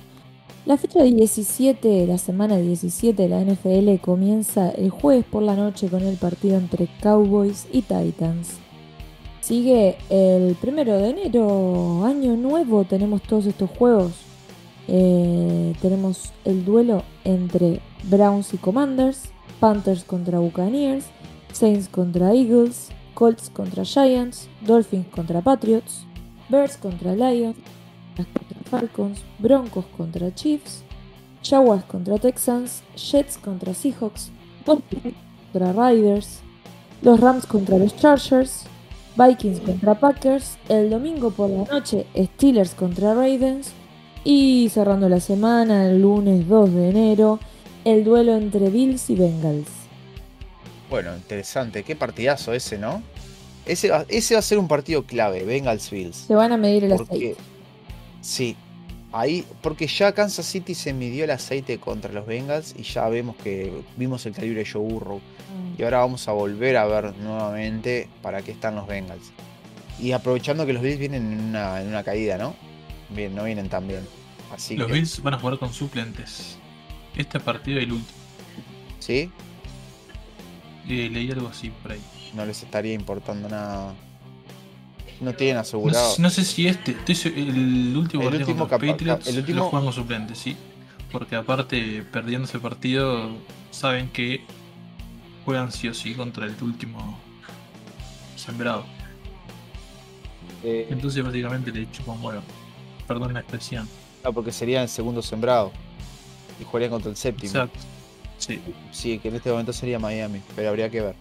La 0.68 0.76
fecha 0.76 1.02
17, 1.02 1.88
de 1.88 2.06
la 2.06 2.18
semana 2.18 2.58
17 2.58 3.22
de 3.22 3.28
la 3.30 3.40
NFL 3.40 4.02
comienza 4.02 4.68
el 4.68 4.90
jueves 4.90 5.24
por 5.24 5.42
la 5.42 5.56
noche 5.56 5.88
con 5.88 6.02
el 6.02 6.18
partido 6.18 6.58
entre 6.58 6.90
Cowboys 7.02 7.66
y 7.72 7.80
Titans. 7.80 8.58
Sigue 9.40 9.96
el 10.10 10.56
primero 10.56 10.98
de 10.98 11.08
enero, 11.08 12.04
año 12.04 12.36
nuevo, 12.36 12.84
tenemos 12.84 13.22
todos 13.22 13.46
estos 13.46 13.70
juegos. 13.70 14.12
Eh, 14.88 15.72
tenemos 15.80 16.34
el 16.44 16.66
duelo 16.66 17.02
entre 17.24 17.80
Browns 18.04 18.52
y 18.52 18.58
Commanders, 18.58 19.30
Panthers 19.60 20.04
contra 20.04 20.38
Buccaneers, 20.38 21.06
Saints 21.50 21.88
contra 21.88 22.34
Eagles, 22.34 22.90
Colts 23.14 23.48
contra 23.48 23.86
Giants, 23.86 24.50
Dolphins 24.66 25.06
contra 25.06 25.40
Patriots, 25.40 26.04
Bears 26.50 26.76
contra 26.76 27.14
Lions, 27.14 27.56
Falcons, 28.70 29.20
Broncos 29.38 29.84
contra 29.96 30.34
Chiefs, 30.34 30.82
Jaguars 31.42 31.84
contra 31.84 32.18
Texans, 32.18 32.82
Jets 32.96 33.38
contra 33.38 33.74
Seahawks, 33.74 34.30
Dolphins 34.64 35.14
contra 35.52 35.72
Riders, 35.72 36.40
los 37.02 37.20
Rams 37.20 37.46
contra 37.46 37.78
los 37.78 37.96
Chargers, 37.96 38.64
Vikings 39.16 39.60
contra 39.60 39.94
Packers, 39.94 40.58
el 40.68 40.90
domingo 40.90 41.30
por 41.30 41.50
la 41.50 41.64
noche 41.64 42.06
Steelers 42.16 42.74
contra 42.74 43.14
Ravens 43.14 43.72
y 44.24 44.68
cerrando 44.72 45.08
la 45.08 45.20
semana, 45.20 45.86
el 45.88 46.02
lunes 46.02 46.46
2 46.46 46.74
de 46.74 46.88
enero, 46.90 47.40
el 47.84 48.04
duelo 48.04 48.36
entre 48.36 48.68
Bills 48.70 49.10
y 49.10 49.16
Bengals. 49.16 49.68
Bueno, 50.90 51.14
interesante. 51.16 51.82
Qué 51.82 51.96
partidazo 51.96 52.52
ese, 52.52 52.78
¿no? 52.78 53.02
Ese 53.66 53.90
va, 53.90 54.04
ese 54.08 54.34
va 54.34 54.40
a 54.40 54.42
ser 54.42 54.58
un 54.58 54.68
partido 54.68 55.04
clave, 55.04 55.44
Bengals 55.44 55.90
Bills. 55.90 56.16
Se 56.16 56.34
van 56.34 56.52
a 56.52 56.56
medir 56.56 56.84
el 56.84 56.92
aceite. 56.92 57.36
Sí, 58.28 58.56
ahí, 59.12 59.44
porque 59.62 59.86
ya 59.86 60.12
Kansas 60.12 60.46
City 60.46 60.74
se 60.74 60.92
midió 60.92 61.24
el 61.24 61.30
aceite 61.30 61.78
contra 61.78 62.12
los 62.12 62.26
Bengals 62.26 62.74
y 62.76 62.82
ya 62.82 63.08
vemos 63.08 63.36
que 63.36 63.82
vimos 63.96 64.26
el 64.26 64.34
calibre 64.34 64.64
de 64.64 64.70
Joe 64.70 64.82
Burrow. 64.82 65.20
Y 65.76 65.82
ahora 65.82 65.98
vamos 65.98 66.26
a 66.28 66.32
volver 66.32 66.76
a 66.76 66.86
ver 66.86 67.16
nuevamente 67.16 68.08
para 68.20 68.42
qué 68.42 68.50
están 68.50 68.74
los 68.74 68.86
Bengals. 68.86 69.32
Y 70.00 70.12
aprovechando 70.12 70.66
que 70.66 70.72
los 70.72 70.82
Bills 70.82 70.98
vienen 70.98 71.32
en 71.32 71.40
una, 71.40 71.80
en 71.80 71.88
una 71.88 72.04
caída, 72.04 72.36
¿no? 72.36 72.54
Bien, 73.10 73.34
no 73.34 73.44
vienen 73.44 73.68
tan 73.68 73.86
bien. 73.88 74.06
Así 74.52 74.76
Los 74.76 74.88
que, 74.88 74.94
Bills 74.94 75.22
van 75.22 75.34
a 75.34 75.38
jugar 75.38 75.58
con 75.58 75.72
suplentes. 75.72 76.58
Este 77.16 77.40
partido 77.40 77.80
y 77.80 77.84
el 77.84 77.92
último. 77.92 78.18
¿sí? 78.98 79.30
Eh, 80.88 81.08
leí 81.10 81.30
algo 81.30 81.48
así 81.48 81.70
por 81.70 81.92
ahí. 81.92 82.00
No 82.34 82.44
les 82.44 82.62
estaría 82.62 82.92
importando 82.92 83.48
nada. 83.48 83.94
No 85.20 85.34
tienen 85.34 85.56
No, 85.56 85.60
asegurado. 85.62 86.12
sé- 86.14 86.22
no 86.22 86.30
sé 86.30 86.44
si 86.44 86.68
este, 86.68 86.92
estoy 87.06 87.32
el 87.34 87.96
último 87.96 88.22
El 88.24 88.28
partido 88.30 88.48
último 88.50 88.68
Patriots 88.68 89.26
el 89.26 89.38
último- 89.38 89.58
lo 89.58 89.64
juegan 89.70 89.84
con 89.86 89.92
suplentes, 89.94 90.38
sí. 90.38 90.56
Porque 91.10 91.34
aparte, 91.36 92.04
perdiendo 92.12 92.46
ese 92.46 92.58
partido, 92.60 93.30
saben 93.70 94.08
que 94.10 94.42
juegan 95.44 95.72
sí 95.72 95.88
o 95.88 95.94
sí 95.94 96.14
contra 96.14 96.46
el 96.46 96.54
último 96.62 97.18
sembrado. 98.36 98.84
Eh, 100.64 100.86
Entonces 100.90 101.24
básicamente 101.24 101.70
le 101.72 101.90
chupan 101.90 102.22
huevo. 102.22 102.42
Perdón 103.06 103.32
la 103.32 103.40
expresión. 103.40 103.88
no, 104.24 104.32
porque 104.32 104.52
serían 104.52 104.82
el 104.82 104.88
segundo 104.88 105.22
sembrado. 105.22 105.72
Y 106.60 106.64
jugarían 106.64 106.90
contra 106.90 107.10
el 107.10 107.16
séptimo. 107.16 107.48
Exacto. 107.50 107.78
Sí. 108.38 108.60
Sí, 108.92 109.18
que 109.18 109.28
en 109.28 109.36
este 109.36 109.50
momento 109.50 109.72
sería 109.72 109.98
Miami, 109.98 110.40
pero 110.54 110.68
habría 110.68 110.90
que 110.90 111.00
ver. 111.00 111.14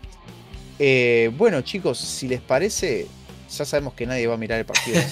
Eh, 0.80 1.32
bueno, 1.38 1.62
chicos, 1.62 1.98
si 1.98 2.28
les 2.28 2.42
parece, 2.42 3.08
ya 3.50 3.66
sabemos 3.66 3.94
que 3.94 4.06
nadie 4.06 4.28
va 4.28 4.34
a 4.36 4.38
mirar 4.38 4.60
el 4.60 4.66
partido. 4.66 4.98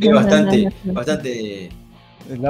Es 0.00 0.10
bastante, 0.10 0.72
bastante 0.84 1.68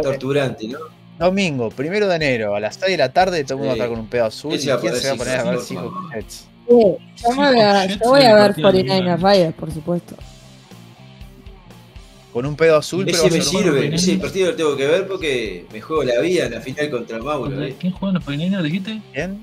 torturante, 0.02 0.68
¿no? 0.68 0.78
Domingo, 1.18 1.70
primero 1.70 2.06
de 2.08 2.16
enero, 2.16 2.54
a 2.54 2.61
las 2.61 2.76
6 2.76 2.92
de 2.92 2.96
la 2.99 3.12
tarde, 3.12 3.42
todo 3.44 3.54
el 3.54 3.58
mundo 3.61 3.75
Sí. 3.75 3.80
está 3.80 3.88
con 3.90 3.99
un 4.00 4.06
pedo 4.06 4.25
azul. 4.26 4.50
¿Quién 4.50 4.61
¿Y 4.61 4.64
se 4.64 4.70
va 4.70 4.76
a 4.76 4.80
quién 4.80 4.92
poner 4.92 5.02
se 5.02 5.08
va 5.08 5.14
a 5.14 5.18
poner 5.18 5.40
a 5.40 5.42
ver 5.50 5.61
Seahawks, 5.61 6.14
Jets? 6.14 6.46
yo 6.68 7.30
me 7.30 7.37
voy 7.49 7.61
a, 7.61 7.87
yo 7.87 7.99
voy 8.04 8.23
a 8.23 8.35
ver 8.35 8.46
Jets, 8.54 8.56
el 8.58 8.62
partido 8.62 8.85
de 8.85 8.90
49ers 9.00 9.16
Liga. 9.16 9.16
Riders, 9.32 9.54
por 9.54 9.73
supuesto. 9.73 10.14
Con 12.32 12.44
un 12.46 12.54
pedo 12.56 12.76
azul, 12.76 13.04
pero 13.06 13.18
va 13.23 13.26
Ese 13.28 13.35
a 13.35 13.38
me 13.38 13.44
sirve, 13.44 13.80
pero- 13.80 13.96
ese 13.96 14.16
partido 14.18 14.50
lo 14.50 14.56
tengo 14.56 14.76
que 14.76 14.87
ver 14.87 15.06
porque 15.08 15.66
me 15.73 15.80
juego 15.80 16.04
la 16.04 16.20
vida 16.20 16.46
en 16.46 16.52
la 16.52 16.61
final 16.61 16.90
contra 16.90 17.18
Mauro, 17.18 17.44
¿Contra 17.50 17.66
¿eh? 17.66 17.76
¿Quién 17.78 17.92
juega 17.92 18.08
en 18.11 18.14
los 18.14 18.25
49ers? 18.25 18.62
¿Dijiste? 18.62 19.00
¿Quién? 19.12 19.42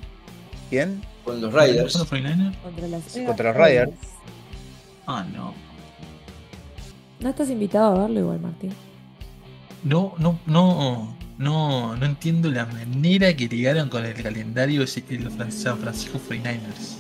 ¿Quién? 0.70 1.02
con 1.24 1.42
los 1.42 1.54
¿Quién 1.54 1.64
Riders. 1.72 1.96
en 1.96 2.00
los 2.00 2.12
49ers? 2.12 2.62
Contra, 2.62 2.88
las 2.88 3.04
Sí, 3.06 3.24
contra 3.26 3.54
los 3.54 3.66
Riders. 3.68 3.92
Ah, 5.08 5.26
no. 5.34 5.54
No 7.20 7.30
estás 7.30 7.50
invitado 7.50 7.96
a 7.96 8.00
verlo 8.02 8.20
igual, 8.20 8.40
Martín. 8.42 8.72
No, 9.84 10.14
no, 10.18 10.40
no, 10.46 11.16
no, 11.38 11.96
no 11.96 12.06
entiendo 12.06 12.50
la 12.50 12.66
manera 12.66 13.36
que 13.36 13.48
llegaron 13.48 13.90
con 13.90 14.06
el 14.06 14.14
calendario 14.22 14.82
el 14.82 14.88
Fran- 15.32 15.52
San 15.52 15.78
Francisco 15.78 16.20
49ers. 16.30 16.98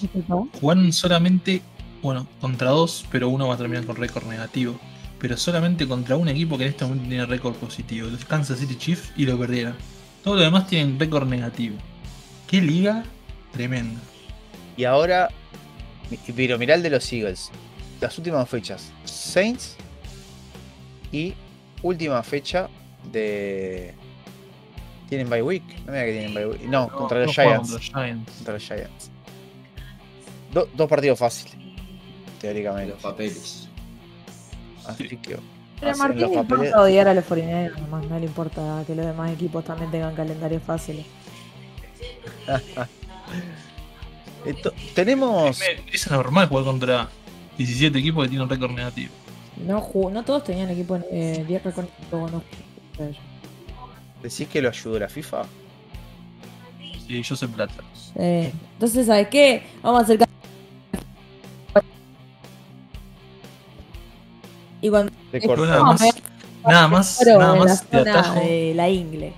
¿Qué 0.00 0.08
te 0.08 0.20
pasa? 0.20 0.42
Jugaron 0.60 0.92
solamente, 0.92 1.62
bueno, 2.02 2.26
contra 2.40 2.70
dos, 2.70 3.04
pero 3.10 3.28
uno 3.28 3.48
va 3.48 3.54
a 3.54 3.58
terminar 3.58 3.84
con 3.84 3.96
récord 3.96 4.26
negativo. 4.26 4.78
Pero 5.18 5.36
solamente 5.38 5.88
contra 5.88 6.16
un 6.16 6.28
equipo 6.28 6.58
que 6.58 6.64
en 6.64 6.70
este 6.70 6.84
momento 6.84 7.08
tiene 7.08 7.24
récord 7.26 7.54
positivo, 7.54 8.08
los 8.08 8.24
Kansas 8.26 8.58
City 8.58 8.76
Chiefs, 8.76 9.12
y 9.16 9.24
lo 9.24 9.38
perdieron. 9.38 9.74
Todos 10.22 10.36
los 10.36 10.46
demás 10.46 10.66
tienen 10.66 10.98
récord 11.00 11.26
negativo. 11.26 11.76
Qué 12.46 12.60
liga 12.60 13.02
tremenda. 13.52 13.98
Y 14.76 14.84
ahora, 14.84 15.30
pero 16.34 16.58
mirá 16.58 16.74
el 16.74 16.82
de 16.82 16.90
los 16.90 17.12
Eagles. 17.12 17.50
Las 18.00 18.16
últimas 18.18 18.48
fechas. 18.48 18.92
Saints 19.04 19.76
y 21.12 21.34
última 21.82 22.22
fecha 22.22 22.68
de... 23.10 23.94
¿Tienen 25.08 25.30
bye 25.30 25.42
week? 25.42 25.62
No 25.86 25.92
me 25.92 26.04
que 26.04 26.12
tienen 26.12 26.34
bye 26.34 26.46
week. 26.46 26.62
No, 26.62 26.88
contra 26.88 27.18
los 27.20 27.28
no 27.28 27.32
Giants. 27.32 27.70
contra 27.70 27.74
los 27.78 27.82
Giants. 27.84 28.32
Contra 28.36 28.54
los 28.54 28.62
Giants. 28.62 29.10
Do- 30.52 30.68
dos 30.74 30.88
partidos 30.88 31.18
fáciles, 31.18 31.54
teóricamente. 32.40 32.92
Los 32.94 33.02
papeles. 33.02 33.68
Así 34.86 35.08
que... 35.16 35.38
Pero 35.78 35.92
a 35.92 35.96
Martín 35.96 36.20
le 36.20 36.26
papeles- 36.28 36.40
importa 36.42 36.80
odiar 36.82 37.08
a 37.08 37.14
los 37.14 37.24
49ers, 37.24 37.76
nomás 37.78 38.06
no 38.06 38.18
le 38.18 38.24
importa 38.26 38.82
que 38.86 38.94
los 38.94 39.04
demás 39.06 39.30
equipos 39.32 39.64
también 39.64 39.90
tengan 39.90 40.14
calendarios 40.14 40.62
fáciles. 40.62 41.04
Ento- 44.46 44.72
tenemos... 44.94 45.60
Es 45.92 46.06
anormal 46.06 46.48
jugar 46.48 46.64
contra 46.64 47.08
17 47.58 47.98
equipos 47.98 48.24
que 48.24 48.30
tienen 48.30 48.48
récord 48.48 48.70
negativo. 48.70 49.12
No, 49.56 49.80
jugó- 49.80 50.10
no 50.10 50.22
todos 50.24 50.44
tenían 50.44 50.70
equipo 50.70 50.98
eh, 51.10 51.44
10 51.46 51.64
récords 51.64 51.88
no, 52.12 52.42
¿Decís 54.22 54.48
que 54.48 54.60
lo 54.60 54.68
ayudó 54.68 54.98
la 54.98 55.08
FIFA? 55.08 55.44
Sí, 57.06 57.22
yo 57.22 57.36
soy 57.36 57.48
plata. 57.48 57.74
Eh, 58.16 58.52
entonces, 58.74 59.06
¿sabes 59.06 59.28
qué? 59.28 59.62
Vamos 59.82 60.00
a 60.00 60.04
acercar. 60.04 60.28
Y 64.80 64.90
cuando 64.90 65.12
Te 65.30 65.40
nada 65.40 65.82
más, 65.84 66.00
nada 66.64 66.88
más, 66.88 67.20
nada 67.26 67.54
más 67.54 67.86
te 67.86 67.96
atajo, 67.98 68.40
de 68.40 68.72
la 68.74 68.88
ingle. 68.88 69.32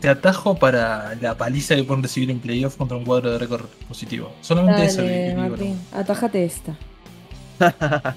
Te 0.00 0.08
atajo 0.08 0.54
para 0.56 1.14
la 1.20 1.36
paliza 1.36 1.74
que 1.74 1.84
pueden 1.84 2.02
recibir 2.02 2.30
en 2.30 2.38
playoff 2.40 2.76
contra 2.76 2.96
un 2.96 3.04
cuadro 3.04 3.32
de 3.32 3.38
récord 3.38 3.66
positivo. 3.88 4.32
Solamente 4.40 4.84
eso 4.84 5.02
Dale, 5.02 5.34
¿no? 5.34 5.48
Martín, 5.48 5.80
atajate 5.92 6.44
esta. 6.44 6.76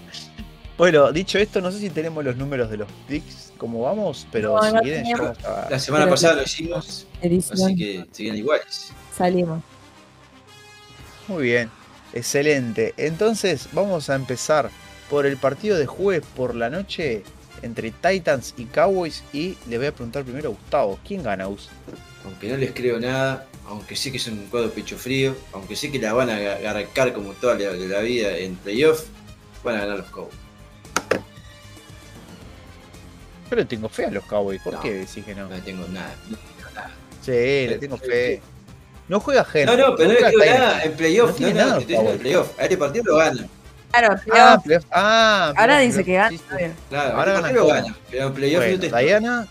Bueno, 0.77 1.11
dicho 1.11 1.37
esto, 1.37 1.61
no 1.61 1.71
sé 1.71 1.77
si 1.77 1.89
tenemos 1.91 2.23
los 2.25 2.35
números 2.37 2.69
de 2.71 2.77
los 2.77 2.87
picks, 3.07 3.53
como 3.57 3.81
vamos, 3.83 4.25
pero 4.31 4.55
No, 4.55 4.63
si 4.67 4.73
no 4.73 4.81
quieren 4.81 5.05
a- 5.45 5.67
La 5.69 5.77
semana 5.77 6.05
Pero- 6.05 6.15
pasada 6.15 6.33
lo 6.35 6.43
hicimos, 6.43 7.05
Edición. 7.21 7.61
así 7.61 7.75
que 7.75 8.05
siguen 8.11 8.37
iguales. 8.37 8.91
Salimos. 9.15 9.61
Muy 11.27 11.43
bien, 11.43 11.69
excelente. 12.13 12.95
Entonces 12.97 13.67
vamos 13.73 14.09
a 14.09 14.15
empezar 14.15 14.71
por 15.09 15.27
el 15.27 15.37
partido 15.37 15.77
de 15.77 15.85
jueves 15.85 16.25
por 16.35 16.55
la 16.55 16.71
noche 16.71 17.23
entre 17.61 17.91
Titans 17.91 18.53
y 18.57 18.65
Cowboys 18.65 19.23
y 19.33 19.57
le 19.67 19.77
voy 19.77 19.87
a 19.87 19.91
preguntar 19.91 20.23
primero 20.23 20.49
a 20.49 20.51
Gustavo, 20.53 20.99
¿quién 21.07 21.23
gana, 21.23 21.45
Gus? 21.45 21.69
Aunque 22.25 22.49
no 22.49 22.57
les 22.57 22.71
creo 22.71 22.99
nada, 22.99 23.47
aunque 23.67 23.95
sé 23.95 24.11
que 24.11 24.17
es 24.17 24.27
un 24.27 24.47
cuadro 24.47 24.69
pecho 24.71 24.97
frío, 24.97 25.35
aunque 25.53 25.75
sé 25.75 25.91
que 25.91 25.99
la 25.99 26.13
van 26.13 26.29
a 26.29 26.35
agarrar 26.35 27.13
como 27.13 27.33
toda 27.33 27.55
la, 27.55 27.99
vida 28.01 28.37
en 28.37 28.55
playoff, 28.55 29.05
van 29.63 29.75
a 29.77 29.79
ganar 29.81 29.97
los 29.99 30.07
Cowboys. 30.09 30.35
Yo 33.49 33.55
le 33.57 33.65
tengo 33.65 33.89
fe 33.89 34.05
a 34.05 34.11
los 34.11 34.23
Cowboys, 34.25 34.61
¿por 34.61 34.73
No. 34.73 34.81
qué 34.81 34.93
decís 34.93 35.25
que 35.25 35.35
no? 35.35 35.49
No 35.49 35.59
tengo 35.61 35.85
nada, 35.89 36.15
no 36.29 36.37
tengo 36.37 36.69
nada. 36.73 36.91
Sí, 37.21 37.31
le 37.31 37.77
tengo 37.79 37.97
fe. 37.97 38.41
No 39.09 39.19
juega 39.19 39.43
gente. 39.43 39.75
No, 39.75 39.89
no, 39.89 39.95
pero 39.95 40.13
no 40.13 40.19
le 40.19 40.25
creo 40.25 40.57
nada 40.57 40.83
en 40.83 40.93
playoff. 40.93 41.39
No 41.39 41.47
No, 41.49 41.53
no, 41.53 41.59
nada, 41.59 41.79
diciendo 41.79 41.99
en 41.99 42.05
Cowboys. 42.05 42.21
playoff. 42.21 42.59
A 42.59 42.63
este 42.63 42.77
Claro, 43.91 44.15
Ah, 44.33 44.59
playoff. 44.63 44.85
Ah, 44.91 45.45
Ahora 45.57 45.75
playoff, 45.77 45.81
dice 45.81 46.03
que 46.05 46.13
gana. 46.13 46.29
sí, 46.29 46.37
sí. 46.37 46.65
Claro, 46.89 47.17
Ahora 47.17 47.33
gana. 47.33 47.47
Pero 48.09 48.27
en 48.27 48.33
playoff 48.33 48.57
Bueno, 48.63 48.71
yo 48.71 48.79
te 48.79 48.97
Diana, 49.03 49.47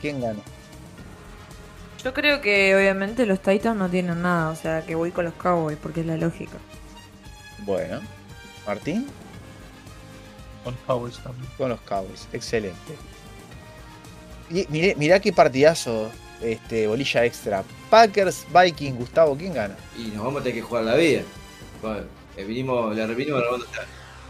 ¿quién 0.00 0.20
gana? 0.20 0.40
Yo 2.02 2.14
creo 2.14 2.40
que 2.40 2.76
obviamente 2.76 3.26
los 3.26 3.40
Titans 3.40 3.76
no 3.76 3.88
tienen 3.88 4.22
nada, 4.22 4.50
o 4.50 4.56
sea 4.56 4.82
que 4.86 4.94
voy 4.94 5.10
con 5.10 5.24
los 5.24 5.34
Cowboys 5.34 5.76
porque 5.82 6.00
es 6.00 6.06
la 6.06 6.16
lógica. 6.16 6.56
Bueno, 7.58 8.00
Martín 8.66 9.06
Con 10.64 10.74
Cowboys 10.86 11.18
también. 11.18 11.50
con 11.58 11.68
los 11.70 11.80
Cowboys, 11.80 12.28
excelente. 12.32 12.96
Y 14.50 14.64
miré- 14.68 14.94
mirá 14.96 15.18
qué 15.20 15.32
partidazo, 15.32 16.10
este, 16.40 16.86
bolilla 16.86 17.24
extra. 17.24 17.64
Packers, 17.90 18.46
Viking, 18.54 18.94
Gustavo, 18.94 19.36
¿quién 19.36 19.52
gana? 19.54 19.76
Y 19.96 20.04
nos 20.08 20.24
vamos 20.24 20.40
a 20.40 20.44
tener 20.44 20.54
que 20.60 20.62
jugar 20.62 20.84
la 20.84 20.94
vida. 20.94 21.22
Eh, 22.38 22.44
vinimos, 22.44 22.96
la 22.96 23.06
venimos 23.06 23.42
remando 23.42 23.66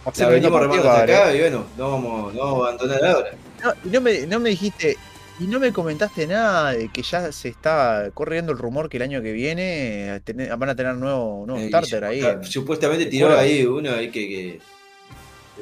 hasta, 0.05 0.23
la 0.25 0.29
venimos 0.31 0.61
remando 0.61 0.91
hasta 0.91 1.03
acá 1.05 1.35
y 1.35 1.41
bueno, 1.41 1.67
no 1.77 1.91
vamos, 1.93 2.35
no 2.35 2.41
vamos 2.41 2.61
a 2.67 2.69
abandonar 2.71 3.05
ahora. 3.05 3.31
No, 3.65 3.73
y 3.85 3.89
no 3.91 4.01
me, 4.01 4.27
no 4.27 4.41
me 4.41 4.51
dijiste, 4.51 4.97
y 5.41 5.45
no 5.47 5.61
me 5.61 5.73
comentaste 5.73 6.27
nada 6.27 6.73
de 6.73 6.89
que 6.89 7.03
ya 7.03 7.31
se 7.33 7.49
está 7.49 8.11
corriendo 8.15 8.53
el 8.53 8.59
rumor 8.59 8.89
que 8.89 8.97
el 8.97 9.03
año 9.05 9.21
que 9.23 9.33
viene 9.33 10.17
eh, 10.17 10.21
van 10.57 10.69
a 10.71 10.75
tener 10.77 10.95
nuevo, 10.95 11.45
nuevo 11.47 11.61
Eh, 11.63 11.69
starter 11.69 12.05
ahí. 12.05 12.21
supuesta- 12.21 12.39
en- 12.45 12.45
Supuestamente 12.53 13.07
tiró 13.07 13.37
ahí 13.39 13.65
uno 13.65 13.91
ahí 13.93 14.11
que, 14.11 14.29
que 14.29 14.61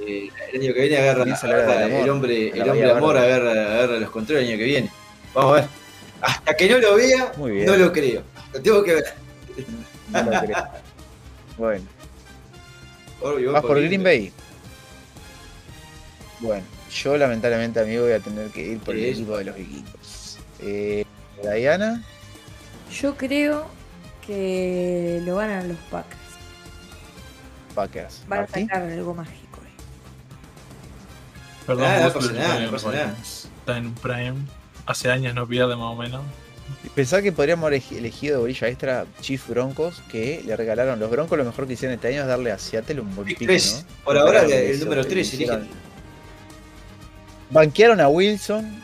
eh, 0.07 0.29
el 0.53 0.61
año 0.63 0.75
que 0.75 0.81
viene 0.81 0.97
agarra, 0.99 1.23
amor, 1.23 2.01
el 2.03 2.11
hombre, 2.11 2.49
el 2.51 2.69
hombre 2.69 2.91
amor 2.91 3.17
agarra, 3.17 3.51
agarra 3.51 3.99
los 3.99 4.11
controles 4.11 4.45
el 4.45 4.51
año 4.51 4.59
que 4.59 4.65
viene. 4.65 4.91
Vamos 5.35 5.53
a 5.53 5.61
ver. 5.63 5.69
Hasta 6.21 6.55
que 6.55 6.69
no 6.71 6.79
lo 6.79 6.95
vea, 6.97 7.33
Muy 7.37 7.51
bien. 7.53 7.67
no 7.67 7.77
lo 7.77 7.93
creo. 7.93 8.23
Lo 8.53 8.61
tengo 8.63 8.83
que 8.83 8.95
ver. 8.95 9.05
no 10.11 10.23
lo 10.23 10.41
creo. 10.41 10.57
Bueno, 11.59 11.85
Obvio, 13.21 13.53
vas 13.53 13.63
por 13.63 13.77
Green 13.79 13.89
Green 13.89 14.03
Bay. 14.05 14.33
Bueno, 16.41 16.65
yo 16.91 17.17
lamentablemente, 17.17 17.81
amigo, 17.81 18.05
voy 18.05 18.13
a 18.13 18.21
tener 18.21 18.51
que 18.51 18.63
ir 18.63 18.79
por 18.81 18.95
el 18.95 19.05
equipo 19.07 19.37
de 19.39 19.45
los 19.45 19.57
vikingos. 19.57 20.39
Eh, 20.61 21.05
Diana, 21.43 22.03
Yo 22.93 23.17
creo 23.17 23.67
que 24.27 25.21
lo 25.25 25.37
ganan 25.37 25.69
los 25.69 25.79
Packers. 25.91 26.21
Packers. 27.75 28.23
Van 28.29 28.41
a 28.45 28.47
sacar 28.49 28.83
algo 28.83 29.15
mágico. 29.15 29.61
ahí. 29.65 29.73
Perdón, 31.67 31.85
Ah, 31.87 32.01
no 32.03 32.13
pasa 32.13 32.33
nada, 32.33 32.43
está 32.45 32.59
no 32.59 32.65
en 32.65 32.71
pasa 32.71 32.87
los 32.87 32.95
nada. 32.97 33.07
Vikings. 33.09 33.49
Está 33.61 33.77
en 33.79 33.87
un 33.87 33.95
prime. 33.95 34.35
Hace 34.87 35.11
años 35.11 35.35
no 35.35 35.47
pierde 35.47 35.75
más 35.77 35.93
o 35.93 35.97
menos. 35.97 36.23
Pensar 36.95 37.23
que 37.23 37.33
podríamos 37.33 37.67
haber 37.67 37.81
elegi- 37.83 37.97
elegido 37.99 38.37
de 38.37 38.41
bolilla 38.41 38.69
extra 38.69 39.07
Chief 39.21 39.47
Broncos, 39.49 40.03
que 40.11 40.43
le 40.45 40.57
regalaron 40.57 40.99
los 40.99 41.11
Broncos. 41.11 41.37
Lo 41.39 41.45
mejor 41.45 41.67
que 41.67 41.75
hicieron 41.75 41.95
este 41.95 42.09
año 42.09 42.23
es 42.23 42.27
darle 42.27 42.51
a 42.53 42.59
Seattle 42.59 43.01
un 43.01 43.15
buen. 43.15 43.35
Por 44.05 44.17
ahora 44.19 44.43
el, 44.45 44.81
número 44.81 45.01
hizo- 45.03 45.11
3 45.11 45.15
le 45.33 45.35
hicieron- 45.37 45.61
eligen. 45.61 45.77
Banquearon 47.51 48.01
a 48.01 48.09
Wilson. 48.09 48.83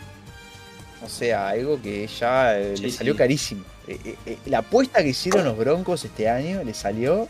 O 1.04 1.08
sea, 1.08 1.48
algo 1.48 1.80
que 1.82 2.06
ya 2.06 2.58
eh, 2.60 2.76
Sí, 2.76 2.82
le 2.84 2.90
salió 2.92 3.12
sí. 3.14 3.18
carísimo. 3.18 3.64
Eh, 3.88 4.14
eh, 4.24 4.38
la 4.46 4.58
apuesta 4.58 5.02
que 5.02 5.08
hicieron 5.08 5.44
los 5.44 5.56
Broncos 5.58 6.04
este 6.04 6.28
año 6.28 6.62
le 6.62 6.72
salió 6.74 7.26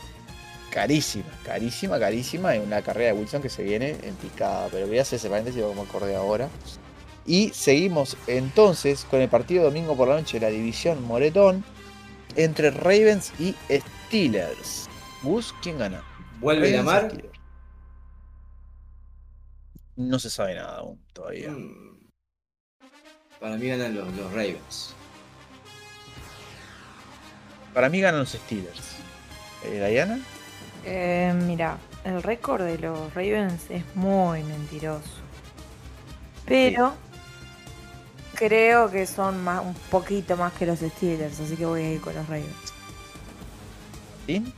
carísima, 0.70 1.24
carísima, 1.44 1.98
carísima. 1.98 2.54
En 2.54 2.62
una 2.62 2.82
carrera 2.82 3.14
de 3.14 3.18
Wilson 3.18 3.40
que 3.40 3.48
se 3.48 3.62
viene 3.62 3.96
en 4.02 4.14
picada. 4.16 4.68
Pero 4.70 4.86
voy 4.86 4.98
a 4.98 5.02
hacer 5.02 5.16
ese 5.18 5.30
paréntesis 5.30 5.62
como 5.62 5.82
acordé 5.82 6.14
ahora. 6.14 6.48
Y 7.26 7.50
seguimos 7.50 8.16
entonces 8.26 9.06
con 9.08 9.20
el 9.20 9.28
partido 9.28 9.64
domingo 9.64 9.96
por 9.96 10.08
la 10.08 10.16
noche 10.16 10.40
de 10.40 10.46
la 10.46 10.52
división 10.52 11.02
Moretón 11.04 11.64
entre 12.36 12.70
Ravens 12.70 13.32
y 13.38 13.54
Steelers. 13.70 14.88
Gus, 15.22 15.54
¿quién 15.62 15.78
gana? 15.78 16.02
Vuelve 16.40 16.66
Ravens 16.66 16.76
la 16.76 16.80
o 16.80 16.84
mar. 16.84 17.10
Steelers? 17.10 17.38
No 19.96 20.18
se 20.18 20.30
sabe 20.30 20.54
nada 20.54 20.78
aún 20.78 20.98
todavía. 21.12 21.50
Mm. 21.50 22.08
Para 23.38 23.56
mí 23.56 23.68
ganan 23.68 23.94
los, 23.94 24.12
los 24.14 24.32
Ravens. 24.32 24.94
Para 27.74 27.88
mí 27.88 28.00
ganan 28.00 28.20
los 28.20 28.30
Steelers. 28.30 28.96
Eh, 29.64 29.88
¿Diana? 29.88 30.20
Eh, 30.84 31.32
mira, 31.46 31.78
el 32.04 32.22
récord 32.22 32.62
de 32.62 32.78
los 32.78 33.14
Ravens 33.14 33.70
es 33.70 33.84
muy 33.94 34.42
mentiroso. 34.42 35.22
Pero 36.44 36.94
creo 38.46 38.90
que 38.90 39.06
son 39.06 39.44
más, 39.44 39.64
un 39.64 39.74
poquito 39.74 40.36
más 40.36 40.52
que 40.54 40.66
los 40.66 40.80
Steelers, 40.80 41.38
así 41.38 41.54
que 41.56 41.64
voy 41.64 41.82
a 41.82 41.92
ir 41.92 42.00
con 42.00 42.14
los 42.14 42.26
Ravens. 42.26 42.72
¿Martín? 44.18 44.52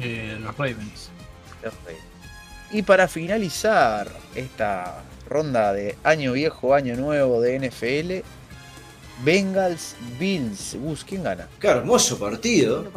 Eh, 0.00 0.36
los 0.40 0.56
Ravens. 0.56 1.10
Los 1.62 1.74
Ravens. 1.84 2.02
Y 2.72 2.82
para 2.82 3.06
finalizar 3.06 4.08
esta 4.34 5.04
ronda 5.28 5.72
de 5.72 5.96
año 6.02 6.32
viejo, 6.32 6.74
año 6.74 6.96
nuevo 6.96 7.40
de 7.40 7.70
NFL, 7.70 8.26
Bengals 9.24 9.94
Bills. 10.18 10.76
Gus, 10.80 11.04
¿quién 11.04 11.22
gana? 11.22 11.48
Qué 11.60 11.68
hermoso 11.68 12.18
partido. 12.18 12.90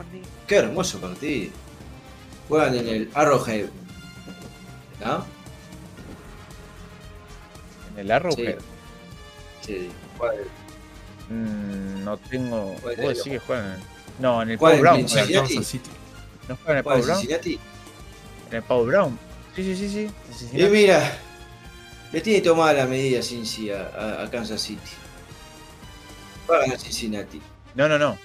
Qué 0.47 0.55
hermoso 0.55 0.99
partido. 0.99 1.51
Juegan 2.49 2.75
en 2.75 2.87
el 2.87 3.09
Arrowhead. 3.13 3.67
¿No? 4.99 5.30
¿En 7.93 7.99
el 7.99 8.11
Arrowhead? 8.11 8.57
Sí. 9.65 9.89
Juegan- 10.17 10.37
Mm, 11.29 12.03
no 12.03 12.17
tengo. 12.17 12.75
¿Cuál 12.81 12.95
¿Puedo 12.95 13.09
decir 13.09 13.31
que 13.31 13.39
juegan 13.39 13.73
en 13.75 13.79
No, 14.19 14.41
en 14.41 14.49
el 14.51 14.57
¿Cuál 14.57 14.73
Pau? 14.73 14.81
Brown. 14.81 14.99
¿En? 14.99 15.05
Kansas 15.33 15.65
City. 15.65 15.89
¿No 16.49 16.55
juegan 16.57 16.71
en 16.73 16.77
el 16.79 16.83
Pau 16.83 16.95
en 16.97 17.01
Brown? 17.03 17.19
Cincinnati. 17.19 17.59
En 18.49 18.55
el 18.57 18.63
Pau 18.63 18.85
Brown. 18.85 19.19
Sí, 19.55 19.63
sí, 19.63 19.75
sí, 19.75 19.89
sí. 19.89 20.49
en 20.57 20.59
Y 20.67 20.69
mira, 20.69 21.17
le 22.11 22.19
tiene 22.21 22.41
tomada 22.41 22.73
la 22.73 22.85
medida 22.85 23.21
Cincy 23.21 23.69
a, 23.71 23.87
a- 23.87 24.23
a 24.23 24.29
Kansas 24.29 24.59
City. 24.61 24.81
Va 26.49 26.57
a 26.57 26.59
ganar 26.61 26.79
Cincinnati. 26.79 27.41
No, 27.75 27.87
no, 27.87 27.97
no. 27.97 28.17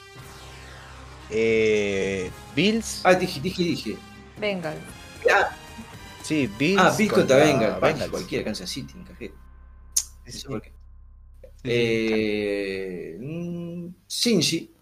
Eh, 1.31 2.31
Bills. 2.55 3.01
Ah, 3.05 3.15
dije, 3.15 3.41
dije, 3.41 3.63
dije. 3.63 3.97
Venga, 4.39 4.75
Ah, 5.33 5.51
Sí, 6.23 6.49
Bills. 6.59 6.81
ah 6.81 6.95
Bills 6.97 7.13
contra 7.13 7.37
Bengals. 7.37 7.79
Pa, 7.79 7.87
Bengals. 7.89 8.11
Cualquiera, 8.11 8.45
Kansas 8.45 8.69
City, 8.71 8.95
encajé. 8.97 9.33
Sí, 10.27 10.33
sí. 10.41 10.47
por 10.47 10.63
qué. 10.63 10.73
Eh, 11.65 13.17
mm, 13.21 13.89
Cincy. 14.09 14.73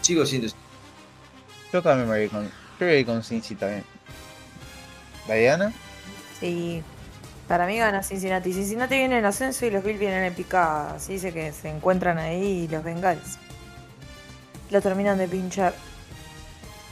Sigo 0.00 0.26
siendo. 0.26 0.48
Yo 1.72 1.82
también 1.82 2.08
me 2.08 2.18
voy 2.18 2.28
con. 2.28 2.44
Yo 2.44 2.86
voy 2.86 2.88
a 2.88 2.98
ir 2.98 3.06
con 3.06 3.22
Cincy 3.22 3.54
también. 3.54 3.84
Diana. 5.26 5.72
sí. 6.40 6.82
Para 7.48 7.66
mí 7.66 7.76
gana 7.76 8.02
Cincinnati. 8.02 8.52
Cincinnati 8.52 8.94
viene 8.96 9.18
en 9.18 9.24
ascenso 9.26 9.66
y 9.66 9.70
los 9.70 9.84
Bills 9.84 9.98
vienen 9.98 10.24
en 10.24 10.32
picada. 10.34 10.94
Así 10.94 11.14
dice 11.14 11.32
que 11.34 11.52
se 11.52 11.68
encuentran 11.68 12.16
ahí 12.16 12.66
los 12.68 12.82
Bengals. 12.82 13.36
Lo 14.70 14.80
terminan 14.80 15.18
de 15.18 15.28
pinchar. 15.28 15.74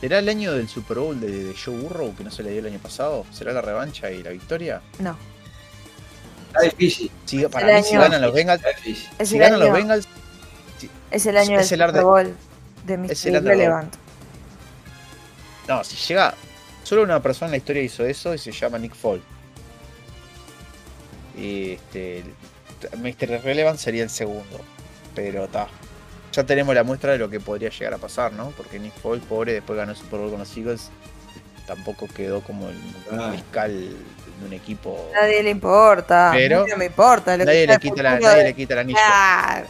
¿Será 0.01 0.19
el 0.19 0.29
año 0.29 0.53
del 0.53 0.69
Super 0.69 0.99
Bowl 0.99 1.19
de, 1.19 1.45
de 1.45 1.55
Joe 1.55 1.77
Burrow 1.79 2.15
que 2.15 2.25
no 2.25 2.31
se 2.31 2.43
le 2.43 2.51
dio 2.51 2.61
el 2.61 2.67
año 2.67 2.79
pasado? 2.79 3.25
¿Será 3.31 3.53
la 3.55 3.63
revancha 3.63 4.11
y 4.11 4.23
la 4.23 4.31
victoria? 4.31 4.83
No. 4.99 5.17
Está 6.51 6.63
difícil. 6.63 7.11
Si, 7.25 7.47
para 7.47 7.77
mí, 7.77 7.83
si 7.83 7.95
ganan 7.97 8.21
los 8.21 8.35
Bengals, 8.35 8.63
Está 8.65 8.77
difícil. 8.81 9.09
Es 9.19 9.29
si 9.29 9.39
ganan 9.39 9.61
los 9.61 9.73
Bengals, 9.73 10.09
es 11.11 11.27
el 11.27 11.37
año 11.37 11.59
es 11.59 11.71
del 11.71 11.81
el 11.81 11.89
Super 11.89 12.03
Bowl 12.03 12.37
de 12.85 12.99
Mr. 12.99 13.11
es 13.13 13.27
el 13.27 13.37
underdog. 13.37 13.59
Relevant. 13.59 13.95
no, 15.69 15.85
si 15.85 15.97
llega. 15.97 16.35
Solo 16.83 17.03
una 17.03 17.21
persona 17.21 17.47
en 17.47 17.51
la 17.53 17.57
historia 17.59 17.83
hizo 17.83 18.05
eso 18.05 18.35
y 18.35 18.39
se 18.39 18.51
llama 18.53 18.79
Nick 18.79 18.95
Fall. 18.95 19.23
Y 21.37 21.73
este. 21.73 22.25
Mr. 22.97 23.43
Relevant 23.45 23.79
sería 23.79 24.03
el 24.03 24.11
segundo. 24.11 24.61
Pero 25.15 25.45
está. 25.45 25.69
Ya 26.33 26.45
tenemos 26.45 26.75
la 26.75 26.85
muestra 26.85 27.13
de 27.13 27.19
lo 27.19 27.29
que 27.29 27.41
podría 27.41 27.71
llegar 27.71 27.95
a 27.95 27.99
pasar, 27.99 28.33
¿no? 28.33 28.51
Porque 28.51 28.79
Nick 28.79 28.95
Fall, 28.95 29.21
pobre, 29.21 29.53
después 29.53 29.77
ganó 29.77 29.93
el 29.93 29.99
Super 29.99 30.21
Bowl 30.21 30.31
con 30.31 30.39
los 30.39 30.57
Eagles. 30.57 30.91
Tampoco 31.67 32.09
quedó 32.09 32.41
como 32.41 32.69
el 32.69 32.77
Ah. 33.13 33.35
De 34.41 34.47
un 34.47 34.53
equipo. 34.53 35.09
Nadie 35.13 35.43
le 35.43 35.51
importa. 35.51 36.31
Pero 36.33 36.67
no 36.67 36.77
me 36.77 36.87
importa. 36.87 37.37
Lo 37.37 37.45
que 37.45 37.47
Nadie 37.47 37.67
le, 37.67 37.79
quita 37.79 38.03
la, 38.03 38.19
nadie 38.19 38.39
de- 38.39 38.45
le 38.45 38.55
quita 38.55 38.75
el 38.75 38.81
anillo. 38.81 38.99
Claro. 38.99 39.67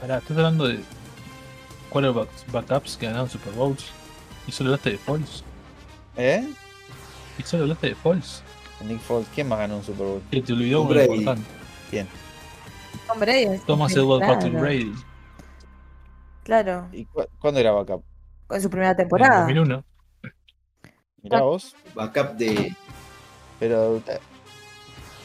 Pará, 0.00 0.18
estás 0.18 0.36
hablando 0.36 0.68
de 0.68 0.80
quarterbacks 1.90 2.44
backups 2.52 2.96
que 2.96 3.06
ganaron 3.06 3.28
Super 3.30 3.52
Bowls. 3.54 3.86
Y 4.46 4.52
solo 4.52 4.70
hablaste 4.70 4.90
de 4.90 4.98
Falls. 4.98 5.42
¿Eh? 6.16 6.46
Y 7.38 7.42
solo 7.42 7.64
hablaste 7.64 7.88
de 7.88 7.94
Falls. 7.96 8.42
Nick 8.84 9.00
Foles, 9.00 9.26
¿quién 9.34 9.48
más 9.48 9.58
ganó 9.58 9.78
un 9.78 9.82
Super 9.84 10.06
Bowl? 10.06 10.22
Que 10.30 10.42
te 10.42 10.52
olvidó 10.52 10.82
uno 10.82 10.90
Brady. 10.90 11.14
importante. 11.14 11.50
Tom 13.08 13.20
Brady. 13.20 13.42
es- 13.44 13.64
Thomas 13.64 13.92
Edward 13.96 14.18
claro, 14.20 14.34
Patrick 14.34 14.60
Brady. 14.60 14.92
Claro. 16.44 16.88
¿Y 16.92 17.04
cu- 17.06 17.26
cuándo 17.38 17.58
era 17.60 17.72
backup? 17.72 18.04
En 18.50 18.60
su 18.62 18.68
primera 18.70 18.90
En 18.92 18.96
temporada. 18.98 19.40
2001. 19.40 19.84
Mirá 21.22 21.40
vos. 21.40 21.74
Backup 21.94 22.32
de. 22.36 22.76
Pero. 23.58 24.02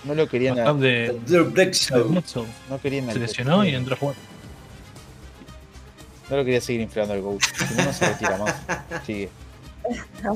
no 0.03 0.15
lo 0.15 0.27
querían, 0.27 0.55
de, 0.79 1.19
no 2.69 2.81
querían 2.81 3.11
Se 3.11 3.19
lesionó 3.19 3.65
y 3.65 3.75
entró 3.75 3.95
a 3.95 3.97
jugar. 3.97 4.15
No 6.29 6.37
lo 6.37 6.45
quería 6.45 6.61
seguir 6.61 6.81
inflando 6.81 7.13
el 7.13 7.21
coach. 7.21 7.43
Si 7.43 7.73
no, 7.75 7.85
no 7.85 7.93
se 7.93 8.07
retira 8.07 8.37
más. 8.37 8.55
Sigue. 9.05 9.29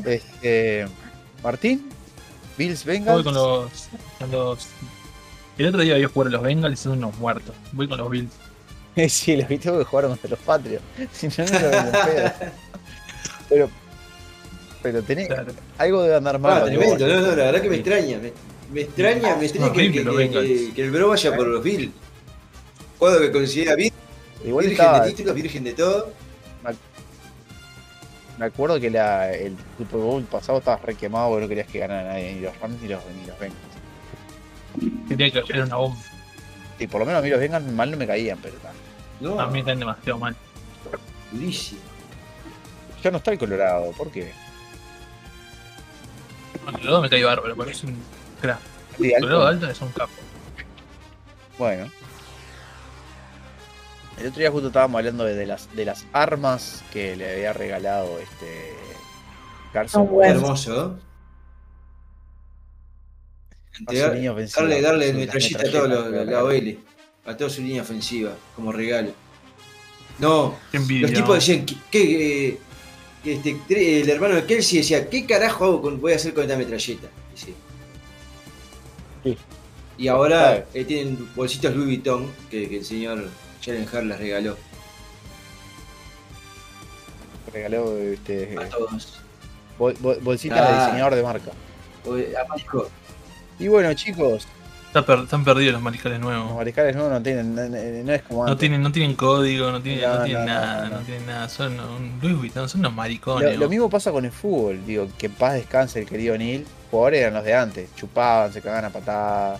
Este, 0.06 0.88
Martín, 1.42 1.90
Bills 2.58 2.84
Voy 2.84 2.96
Bengals. 2.96 3.24
con 3.24 3.34
los, 3.34 3.88
con 4.20 4.32
los. 4.32 4.68
El 5.58 5.68
otro 5.68 5.82
día 5.82 5.96
vi 5.96 6.04
jugar 6.06 6.28
a 6.28 6.32
los 6.32 6.42
Bengals 6.42 6.80
y 6.80 6.84
son 6.84 6.94
unos 6.94 7.18
muertos. 7.18 7.56
Voy 7.72 7.88
con 7.88 7.98
los 7.98 8.10
Bills. 8.10 8.34
sí, 9.10 9.36
los 9.36 9.48
vi 9.48 9.58
tengo 9.58 9.78
que 9.78 9.86
jugaron 9.86 10.12
contra 10.12 10.30
los 10.30 10.40
Patriots. 10.40 10.84
Si 11.14 11.28
no, 11.28 11.34
no 11.38 11.60
lo. 11.60 12.32
Pero, 13.50 13.70
pero 14.86 15.02
tenés, 15.02 15.28
Claro. 15.28 15.52
algo 15.80 16.04
debe 16.04 16.16
andar 16.16 16.38
mal. 16.38 16.62
Ah, 16.62 16.66
tremendo, 16.66 16.92
vos. 16.92 17.00
no, 17.00 17.22
no, 17.22 17.28
la 17.36 17.44
verdad 17.46 17.60
que 17.62 17.70
me 17.72 17.76
extraña. 17.78 18.20
Me, 18.20 18.32
me 18.72 18.82
extraña, 18.82 19.36
me 19.36 19.46
extraña 19.46 19.74
que, 19.74 19.80
horrible 19.80 19.98
que- 19.98 20.04
los 20.04 20.14
que- 20.16 20.24
Bengals. 20.24 20.48
que- 20.48 20.74
que 20.76 20.82
el 20.84 20.92
bro 20.92 21.08
vaya 21.10 21.36
por 21.36 21.48
los 21.48 21.64
Bills. 21.64 21.92
Juego 23.00 23.20
que 23.20 23.32
considera 23.32 23.76
Igual 24.46 24.66
virgen 24.68 24.72
estaba, 24.86 25.00
de 25.06 25.12
títulos, 25.12 25.34
virgen 25.36 25.64
de 25.64 25.74
todo. 25.74 26.14
me 28.38 28.46
acuerdo 28.46 28.80
que 28.80 28.90
la, 28.92 29.32
el 29.34 29.56
Super 29.78 30.00
Bowl 30.00 30.24
pasado 30.26 30.60
estabas 30.60 30.82
re 30.84 30.94
quemado 30.96 31.30
porque 31.30 31.42
no 31.46 31.50
querías 31.50 31.68
que 31.68 31.80
ganara 31.80 32.10
nadie, 32.14 32.36
ni 32.36 32.42
los 32.42 32.60
Rams 32.60 32.80
ni 32.82 32.88
los, 32.90 33.02
ni 33.20 33.26
los 33.28 33.40
Bengals. 33.40 35.08
Tenía 35.08 35.32
que 35.32 35.44
era 35.54 35.64
una 35.66 35.78
bomba. 35.78 35.98
Y 36.78 36.86
por 36.88 37.00
lo 37.00 37.06
menos 37.08 37.20
a 37.20 37.24
mí 37.24 37.30
los 37.32 37.40
Bengals 37.40 37.66
mal 37.72 37.90
no 37.90 37.98
me 37.98 38.06
caían, 38.06 38.38
pero 38.42 38.56
ta. 38.58 38.72
No, 39.22 39.40
A 39.40 39.48
mí 39.48 39.60
están 39.60 39.80
demasiado 39.80 40.20
mal. 40.20 40.36
durísimo. 41.32 41.82
ya 43.02 43.12
no 43.12 43.18
está 43.18 43.32
el 43.32 43.38
Colorado, 43.38 43.92
¿por 43.92 44.12
qué? 44.12 44.32
Me 47.02 47.10
cae 47.10 47.24
bárbaro, 47.24 47.56
pero 47.56 47.70
es 47.70 47.84
un 47.84 47.96
crack. 48.42 48.60
Alto. 49.22 49.70
Es 49.70 49.82
un 49.82 49.90
capo. 49.90 50.14
Bueno. 51.58 51.90
El 54.18 54.28
otro 54.28 54.40
día 54.40 54.52
justo 54.52 54.68
estábamos 54.68 55.00
hablando 55.00 55.26
de, 55.26 55.36
de 55.36 55.46
las, 55.46 55.74
de 55.76 55.86
las 55.86 56.06
armas 56.14 56.84
que 56.94 57.16
le 57.18 57.34
había 57.34 57.54
regalado 57.54 58.18
este 58.20 58.74
Carson 59.74 60.04
Ah, 60.04 60.10
bueno. 60.10 60.34
Hermoso. 60.36 60.98
darle, 63.82 64.82
darle 64.82 65.14
metralleta 65.14 65.60
a 65.60 65.72
todos 65.72 65.90
los, 65.90 66.06
metralletas, 66.06 66.34
la 66.34 66.44
OL, 66.46 66.80
a 67.26 67.38
toda 67.38 67.50
su 67.50 67.62
línea 67.62 67.82
ofensiva, 67.82 68.32
como 68.56 68.72
regalo. 68.72 69.12
No, 70.18 70.58
Qué 70.72 70.80
los 70.80 71.12
tipos 71.12 71.36
decían 71.36 71.66
eh, 71.68 71.78
que 71.92 72.58
este, 73.34 74.02
el 74.02 74.10
hermano 74.10 74.36
de 74.36 74.46
Kelsey 74.46 74.80
decía, 74.80 75.10
¿qué 75.10 75.26
carajo 75.26 75.66
hago 75.66 75.82
con- 75.82 76.00
voy 76.02 76.14
a 76.14 76.16
hacer 76.16 76.34
con 76.34 76.44
esta 76.44 76.56
metralleta? 76.58 77.08
Sí. 77.36 77.54
Y 79.98 80.08
ahora 80.08 80.66
eh, 80.74 80.86
tienen 80.86 81.30
bolsitos 81.36 81.74
Louis 81.74 81.88
Vuitton 81.88 82.32
que, 82.52 82.68
que 82.70 82.78
el 82.78 82.86
señor 82.86 83.30
Jalen 83.64 83.88
Hart 83.92 84.04
les 84.06 84.20
regaló 84.20 84.58
Regaló 87.54 87.98
este, 87.98 88.56
a 88.60 88.68
todos. 88.70 89.20
bol- 89.80 89.96
bol- 90.02 90.20
bolsita 90.22 90.56
de 90.56 90.62
Ah. 90.62 90.86
diseñador 90.86 91.16
de 91.16 91.24
marca. 91.24 91.52
Eh, 92.06 92.34
Y 93.60 93.68
bueno, 93.70 93.94
chicos, 93.94 94.48
Está 94.96 95.06
per- 95.06 95.24
están 95.26 95.44
perdidos 95.44 95.74
los 95.74 95.82
mariscales 95.82 96.22
los 96.22 96.30
nuevos. 96.32 96.56
mariscales 96.56 96.96
no, 96.96 97.10
no 97.10 97.22
tienen, 97.22 97.54
no, 98.06 98.14
es 98.14 98.22
como 98.22 98.48
No 98.48 98.56
tienen, 98.56 98.82
no 98.82 98.94
tienen 98.94 99.14
código, 99.14 99.70
no 99.70 99.82
tienen, 99.82 100.04
No, 100.10 100.20
no, 100.20 100.24
tienen 100.24 100.46
no, 100.46 100.54
no, 100.54 100.60
nada, 100.62 100.90
no, 100.90 100.98
tienen 101.00 101.26
nada. 101.26 101.50
Son 101.50 101.78
un 101.78 102.18
Louis 102.22 102.38
Vuitton, 102.38 102.70
son 102.70 102.80
unos 102.80 102.94
maricones. 102.94 103.56
Lo, 103.56 103.66
lo 103.66 103.70
mismo 103.70 103.90
pasa 103.90 104.14
con 104.14 104.24
el 104.24 104.32
fútbol, 104.32 104.86
digo, 104.86 105.10
que 105.18 105.26
en 105.26 105.34
paz 105.34 105.56
descanse 105.56 106.00
el 106.00 106.06
querido 106.06 106.38
Neil. 106.38 106.66
Jugadores 106.90 107.20
eran 107.20 107.34
los 107.34 107.44
de 107.44 107.54
antes, 107.54 107.90
chupaban, 107.98 108.54
se 108.54 108.62
cagaban 108.62 108.86
a 108.86 108.90
patadas, 108.90 109.60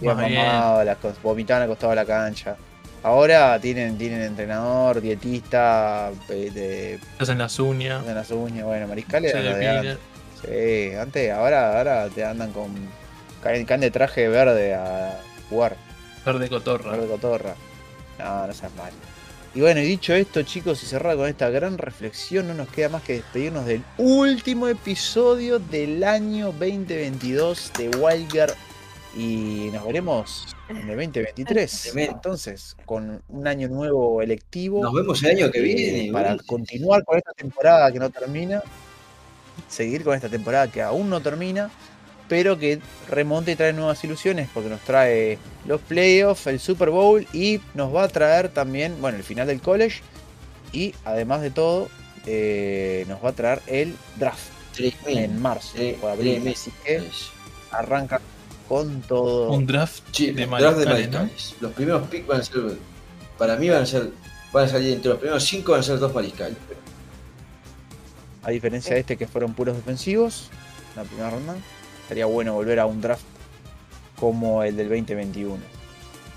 iban 0.00 0.18
mamados, 0.18 0.96
vomitaban 1.20 1.62
al 1.64 1.68
costado 1.68 1.90
de 1.90 1.96
la 1.96 2.04
cancha. 2.04 2.56
Ahora 3.02 3.58
tienen, 3.58 3.98
tienen 3.98 4.20
entrenador, 4.22 5.00
dietista, 5.00 6.12
eh, 6.28 6.50
de, 6.54 7.00
hacen 7.18 7.38
las 7.38 7.58
uñas, 7.58 8.02
hacen 8.02 8.14
las 8.14 8.30
uñas, 8.30 8.64
bueno, 8.64 8.86
mariscales 8.86 9.34
los. 9.34 9.98
Sí, 10.42 10.94
antes, 10.94 11.32
ahora, 11.32 11.76
ahora 11.76 12.08
te 12.08 12.24
andan 12.24 12.52
con. 12.52 12.70
Caen, 13.46 13.64
caen 13.66 13.80
de 13.80 13.90
traje 13.90 14.28
verde 14.28 14.74
a 14.74 15.20
jugar, 15.48 15.76
Verde 16.24 16.48
cotorra. 16.48 16.90
verde 16.92 17.06
cotorra. 17.06 17.54
No, 18.18 18.46
no 18.46 18.52
seas 18.52 18.74
mal. 18.74 18.92
Y 19.54 19.60
bueno, 19.60 19.80
y 19.80 19.84
dicho 19.84 20.12
esto, 20.12 20.42
chicos, 20.42 20.82
y 20.82 20.86
cerrado 20.86 21.18
con 21.18 21.28
esta 21.28 21.48
gran 21.48 21.78
reflexión, 21.78 22.48
no 22.48 22.54
nos 22.54 22.68
queda 22.68 22.90
más 22.90 23.02
que 23.02 23.14
despedirnos 23.14 23.64
del 23.64 23.82
último 23.96 24.68
episodio 24.68 25.58
del 25.58 26.04
año 26.04 26.46
2022 26.46 27.72
de 27.78 27.88
Wildcard. 27.96 28.52
Y 29.16 29.70
nos 29.72 29.86
veremos 29.86 30.54
en 30.68 30.76
el 30.76 30.86
2023. 30.88 31.82
Tremendo. 31.84 32.12
Entonces, 32.16 32.76
con 32.84 33.22
un 33.28 33.46
año 33.46 33.68
nuevo 33.68 34.20
electivo. 34.20 34.82
nos 34.82 34.92
vemos 34.92 35.22
el 35.22 35.30
año 35.38 35.50
que 35.50 35.60
eh, 35.60 35.62
viene. 35.62 36.12
para 36.12 36.36
continuar 36.36 37.02
con 37.04 37.16
esta 37.16 37.32
temporada 37.32 37.90
que 37.90 37.98
no 37.98 38.10
termina, 38.10 38.62
seguir 39.68 40.04
con 40.04 40.14
esta 40.14 40.28
temporada 40.28 40.70
que 40.70 40.82
aún 40.82 41.08
no 41.08 41.22
termina, 41.22 41.70
pero 42.28 42.58
que 42.58 42.80
remonte 43.08 43.52
y 43.52 43.56
trae 43.56 43.72
nuevas 43.72 44.02
ilusiones, 44.04 44.48
porque 44.52 44.68
nos 44.68 44.80
trae 44.80 45.38
los 45.66 45.80
playoffs, 45.80 46.46
el 46.48 46.58
Super 46.60 46.90
Bowl 46.90 47.26
y 47.32 47.60
nos 47.74 47.94
va 47.94 48.04
a 48.04 48.08
traer 48.08 48.48
también, 48.48 49.00
bueno, 49.00 49.16
el 49.18 49.24
final 49.24 49.46
del 49.46 49.60
college 49.60 50.00
y 50.72 50.94
además 51.04 51.42
de 51.42 51.50
todo, 51.50 51.88
eh, 52.26 53.04
nos 53.08 53.24
va 53.24 53.28
a 53.30 53.32
traer 53.32 53.62
el 53.66 53.94
draft 54.16 54.48
en 55.06 55.40
marzo 55.40 55.76
o 56.02 56.08
abril, 56.08 56.46
así 56.48 56.72
que 56.84 57.02
arranca 57.70 58.20
con 58.68 59.00
todo. 59.02 59.52
Un 59.52 59.64
draft 59.66 60.02
Sí, 60.12 60.32
de 60.32 60.44
draft 60.46 60.78
de 60.78 60.86
mariscales. 60.86 61.54
Los 61.60 61.72
primeros 61.72 62.08
picks 62.08 62.26
van 62.26 62.40
a 62.40 62.44
ser. 62.44 62.62
Para 63.38 63.56
mí 63.56 63.68
van 63.68 63.82
a 63.82 63.86
ser. 63.86 64.10
Van 64.52 64.64
a 64.64 64.68
salir 64.68 64.94
entre 64.94 65.10
los 65.10 65.18
primeros 65.18 65.44
cinco 65.44 65.72
van 65.72 65.80
a 65.80 65.84
ser 65.84 65.98
dos 65.98 66.12
mariscales. 66.12 66.56
pero- 66.68 66.80
A 68.42 68.50
diferencia 68.50 68.94
de 68.94 69.00
este 69.00 69.16
que 69.16 69.26
fueron 69.26 69.54
puros 69.54 69.76
defensivos, 69.76 70.50
la 70.96 71.04
primera 71.04 71.30
ronda, 71.30 71.54
estaría 72.06 72.26
bueno 72.26 72.54
volver 72.54 72.78
a 72.78 72.86
un 72.86 73.00
draft 73.00 73.24
como 74.20 74.62
el 74.62 74.76
del 74.76 74.88
2021. 74.88 75.56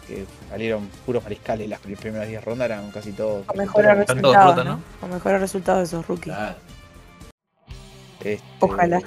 Que 0.07 0.25
salieron 0.49 0.89
puros 1.05 1.21
mariscales, 1.23 1.69
las 1.69 1.79
pri- 1.79 1.95
primeras 1.95 2.27
10 2.27 2.43
rondas 2.43 2.65
eran 2.65 2.89
casi 2.89 3.11
todos. 3.11 3.45
Con 3.45 3.57
mejores 3.57 3.99
Están 3.99 4.21
todos 4.21 4.35
resultados, 4.35 4.65
¿no? 4.65 4.71
¿no? 4.77 4.81
Con 4.99 5.09
mejores 5.11 5.39
resultados 5.39 5.79
de 5.81 5.85
esos 5.85 6.07
rookies. 6.07 6.33
Claro. 6.35 6.55
Este, 8.19 8.41
Ojalá. 8.59 8.99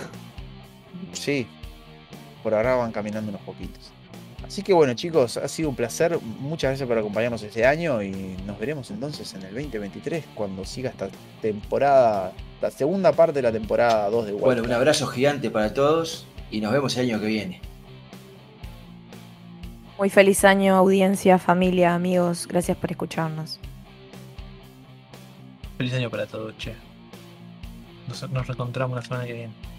Sí, 1.13 1.47
por 2.43 2.55
ahora 2.55 2.77
van 2.77 2.93
caminando 2.93 3.31
unos 3.31 3.43
poquitos. 3.43 3.91
Así 4.47 4.63
que 4.63 4.73
bueno 4.73 4.95
chicos, 4.95 5.37
ha 5.39 5.49
sido 5.49 5.69
un 5.71 5.77
placer. 5.77 6.19
Muchas 6.21 6.71
gracias 6.71 6.89
por 6.89 6.99
acompañarnos 6.99 7.43
este 7.43 7.65
año 7.67 8.03
y 8.03 8.37
nos 8.47 8.59
veremos 8.59 8.91
entonces 8.91 9.33
en 9.35 9.43
el 9.43 9.55
2023 9.55 10.25
cuando 10.35 10.65
siga 10.65 10.91
esta 10.91 11.09
temporada, 11.41 12.33
la 12.61 12.71
segunda 12.71 13.13
parte 13.13 13.35
de 13.35 13.43
la 13.43 13.53
temporada 13.53 14.09
2 14.11 14.27
de 14.27 14.33
Wild 14.33 14.45
Bueno, 14.45 14.63
un 14.63 14.73
abrazo 14.73 15.07
gigante 15.07 15.51
para 15.51 15.73
todos 15.75 16.27
y 16.53 16.61
nos 16.61 16.73
vemos 16.73 16.97
el 16.97 17.07
año 17.07 17.21
que 17.21 17.27
viene. 17.27 17.61
Muy 19.99 20.11
feliz 20.11 20.45
año, 20.45 20.77
audiencia, 20.77 21.39
familia, 21.39 21.95
amigos. 21.95 22.47
Gracias 22.47 22.77
por 22.77 22.91
escucharnos. 22.91 23.59
Feliz 25.79 25.95
año 25.95 26.11
para 26.11 26.27
todos, 26.27 26.57
che. 26.59 26.75
Nos, 28.07 28.31
nos 28.31 28.47
reencontramos 28.47 28.97
la 28.97 29.03
semana 29.03 29.25
que 29.25 29.33
viene. 29.33 29.72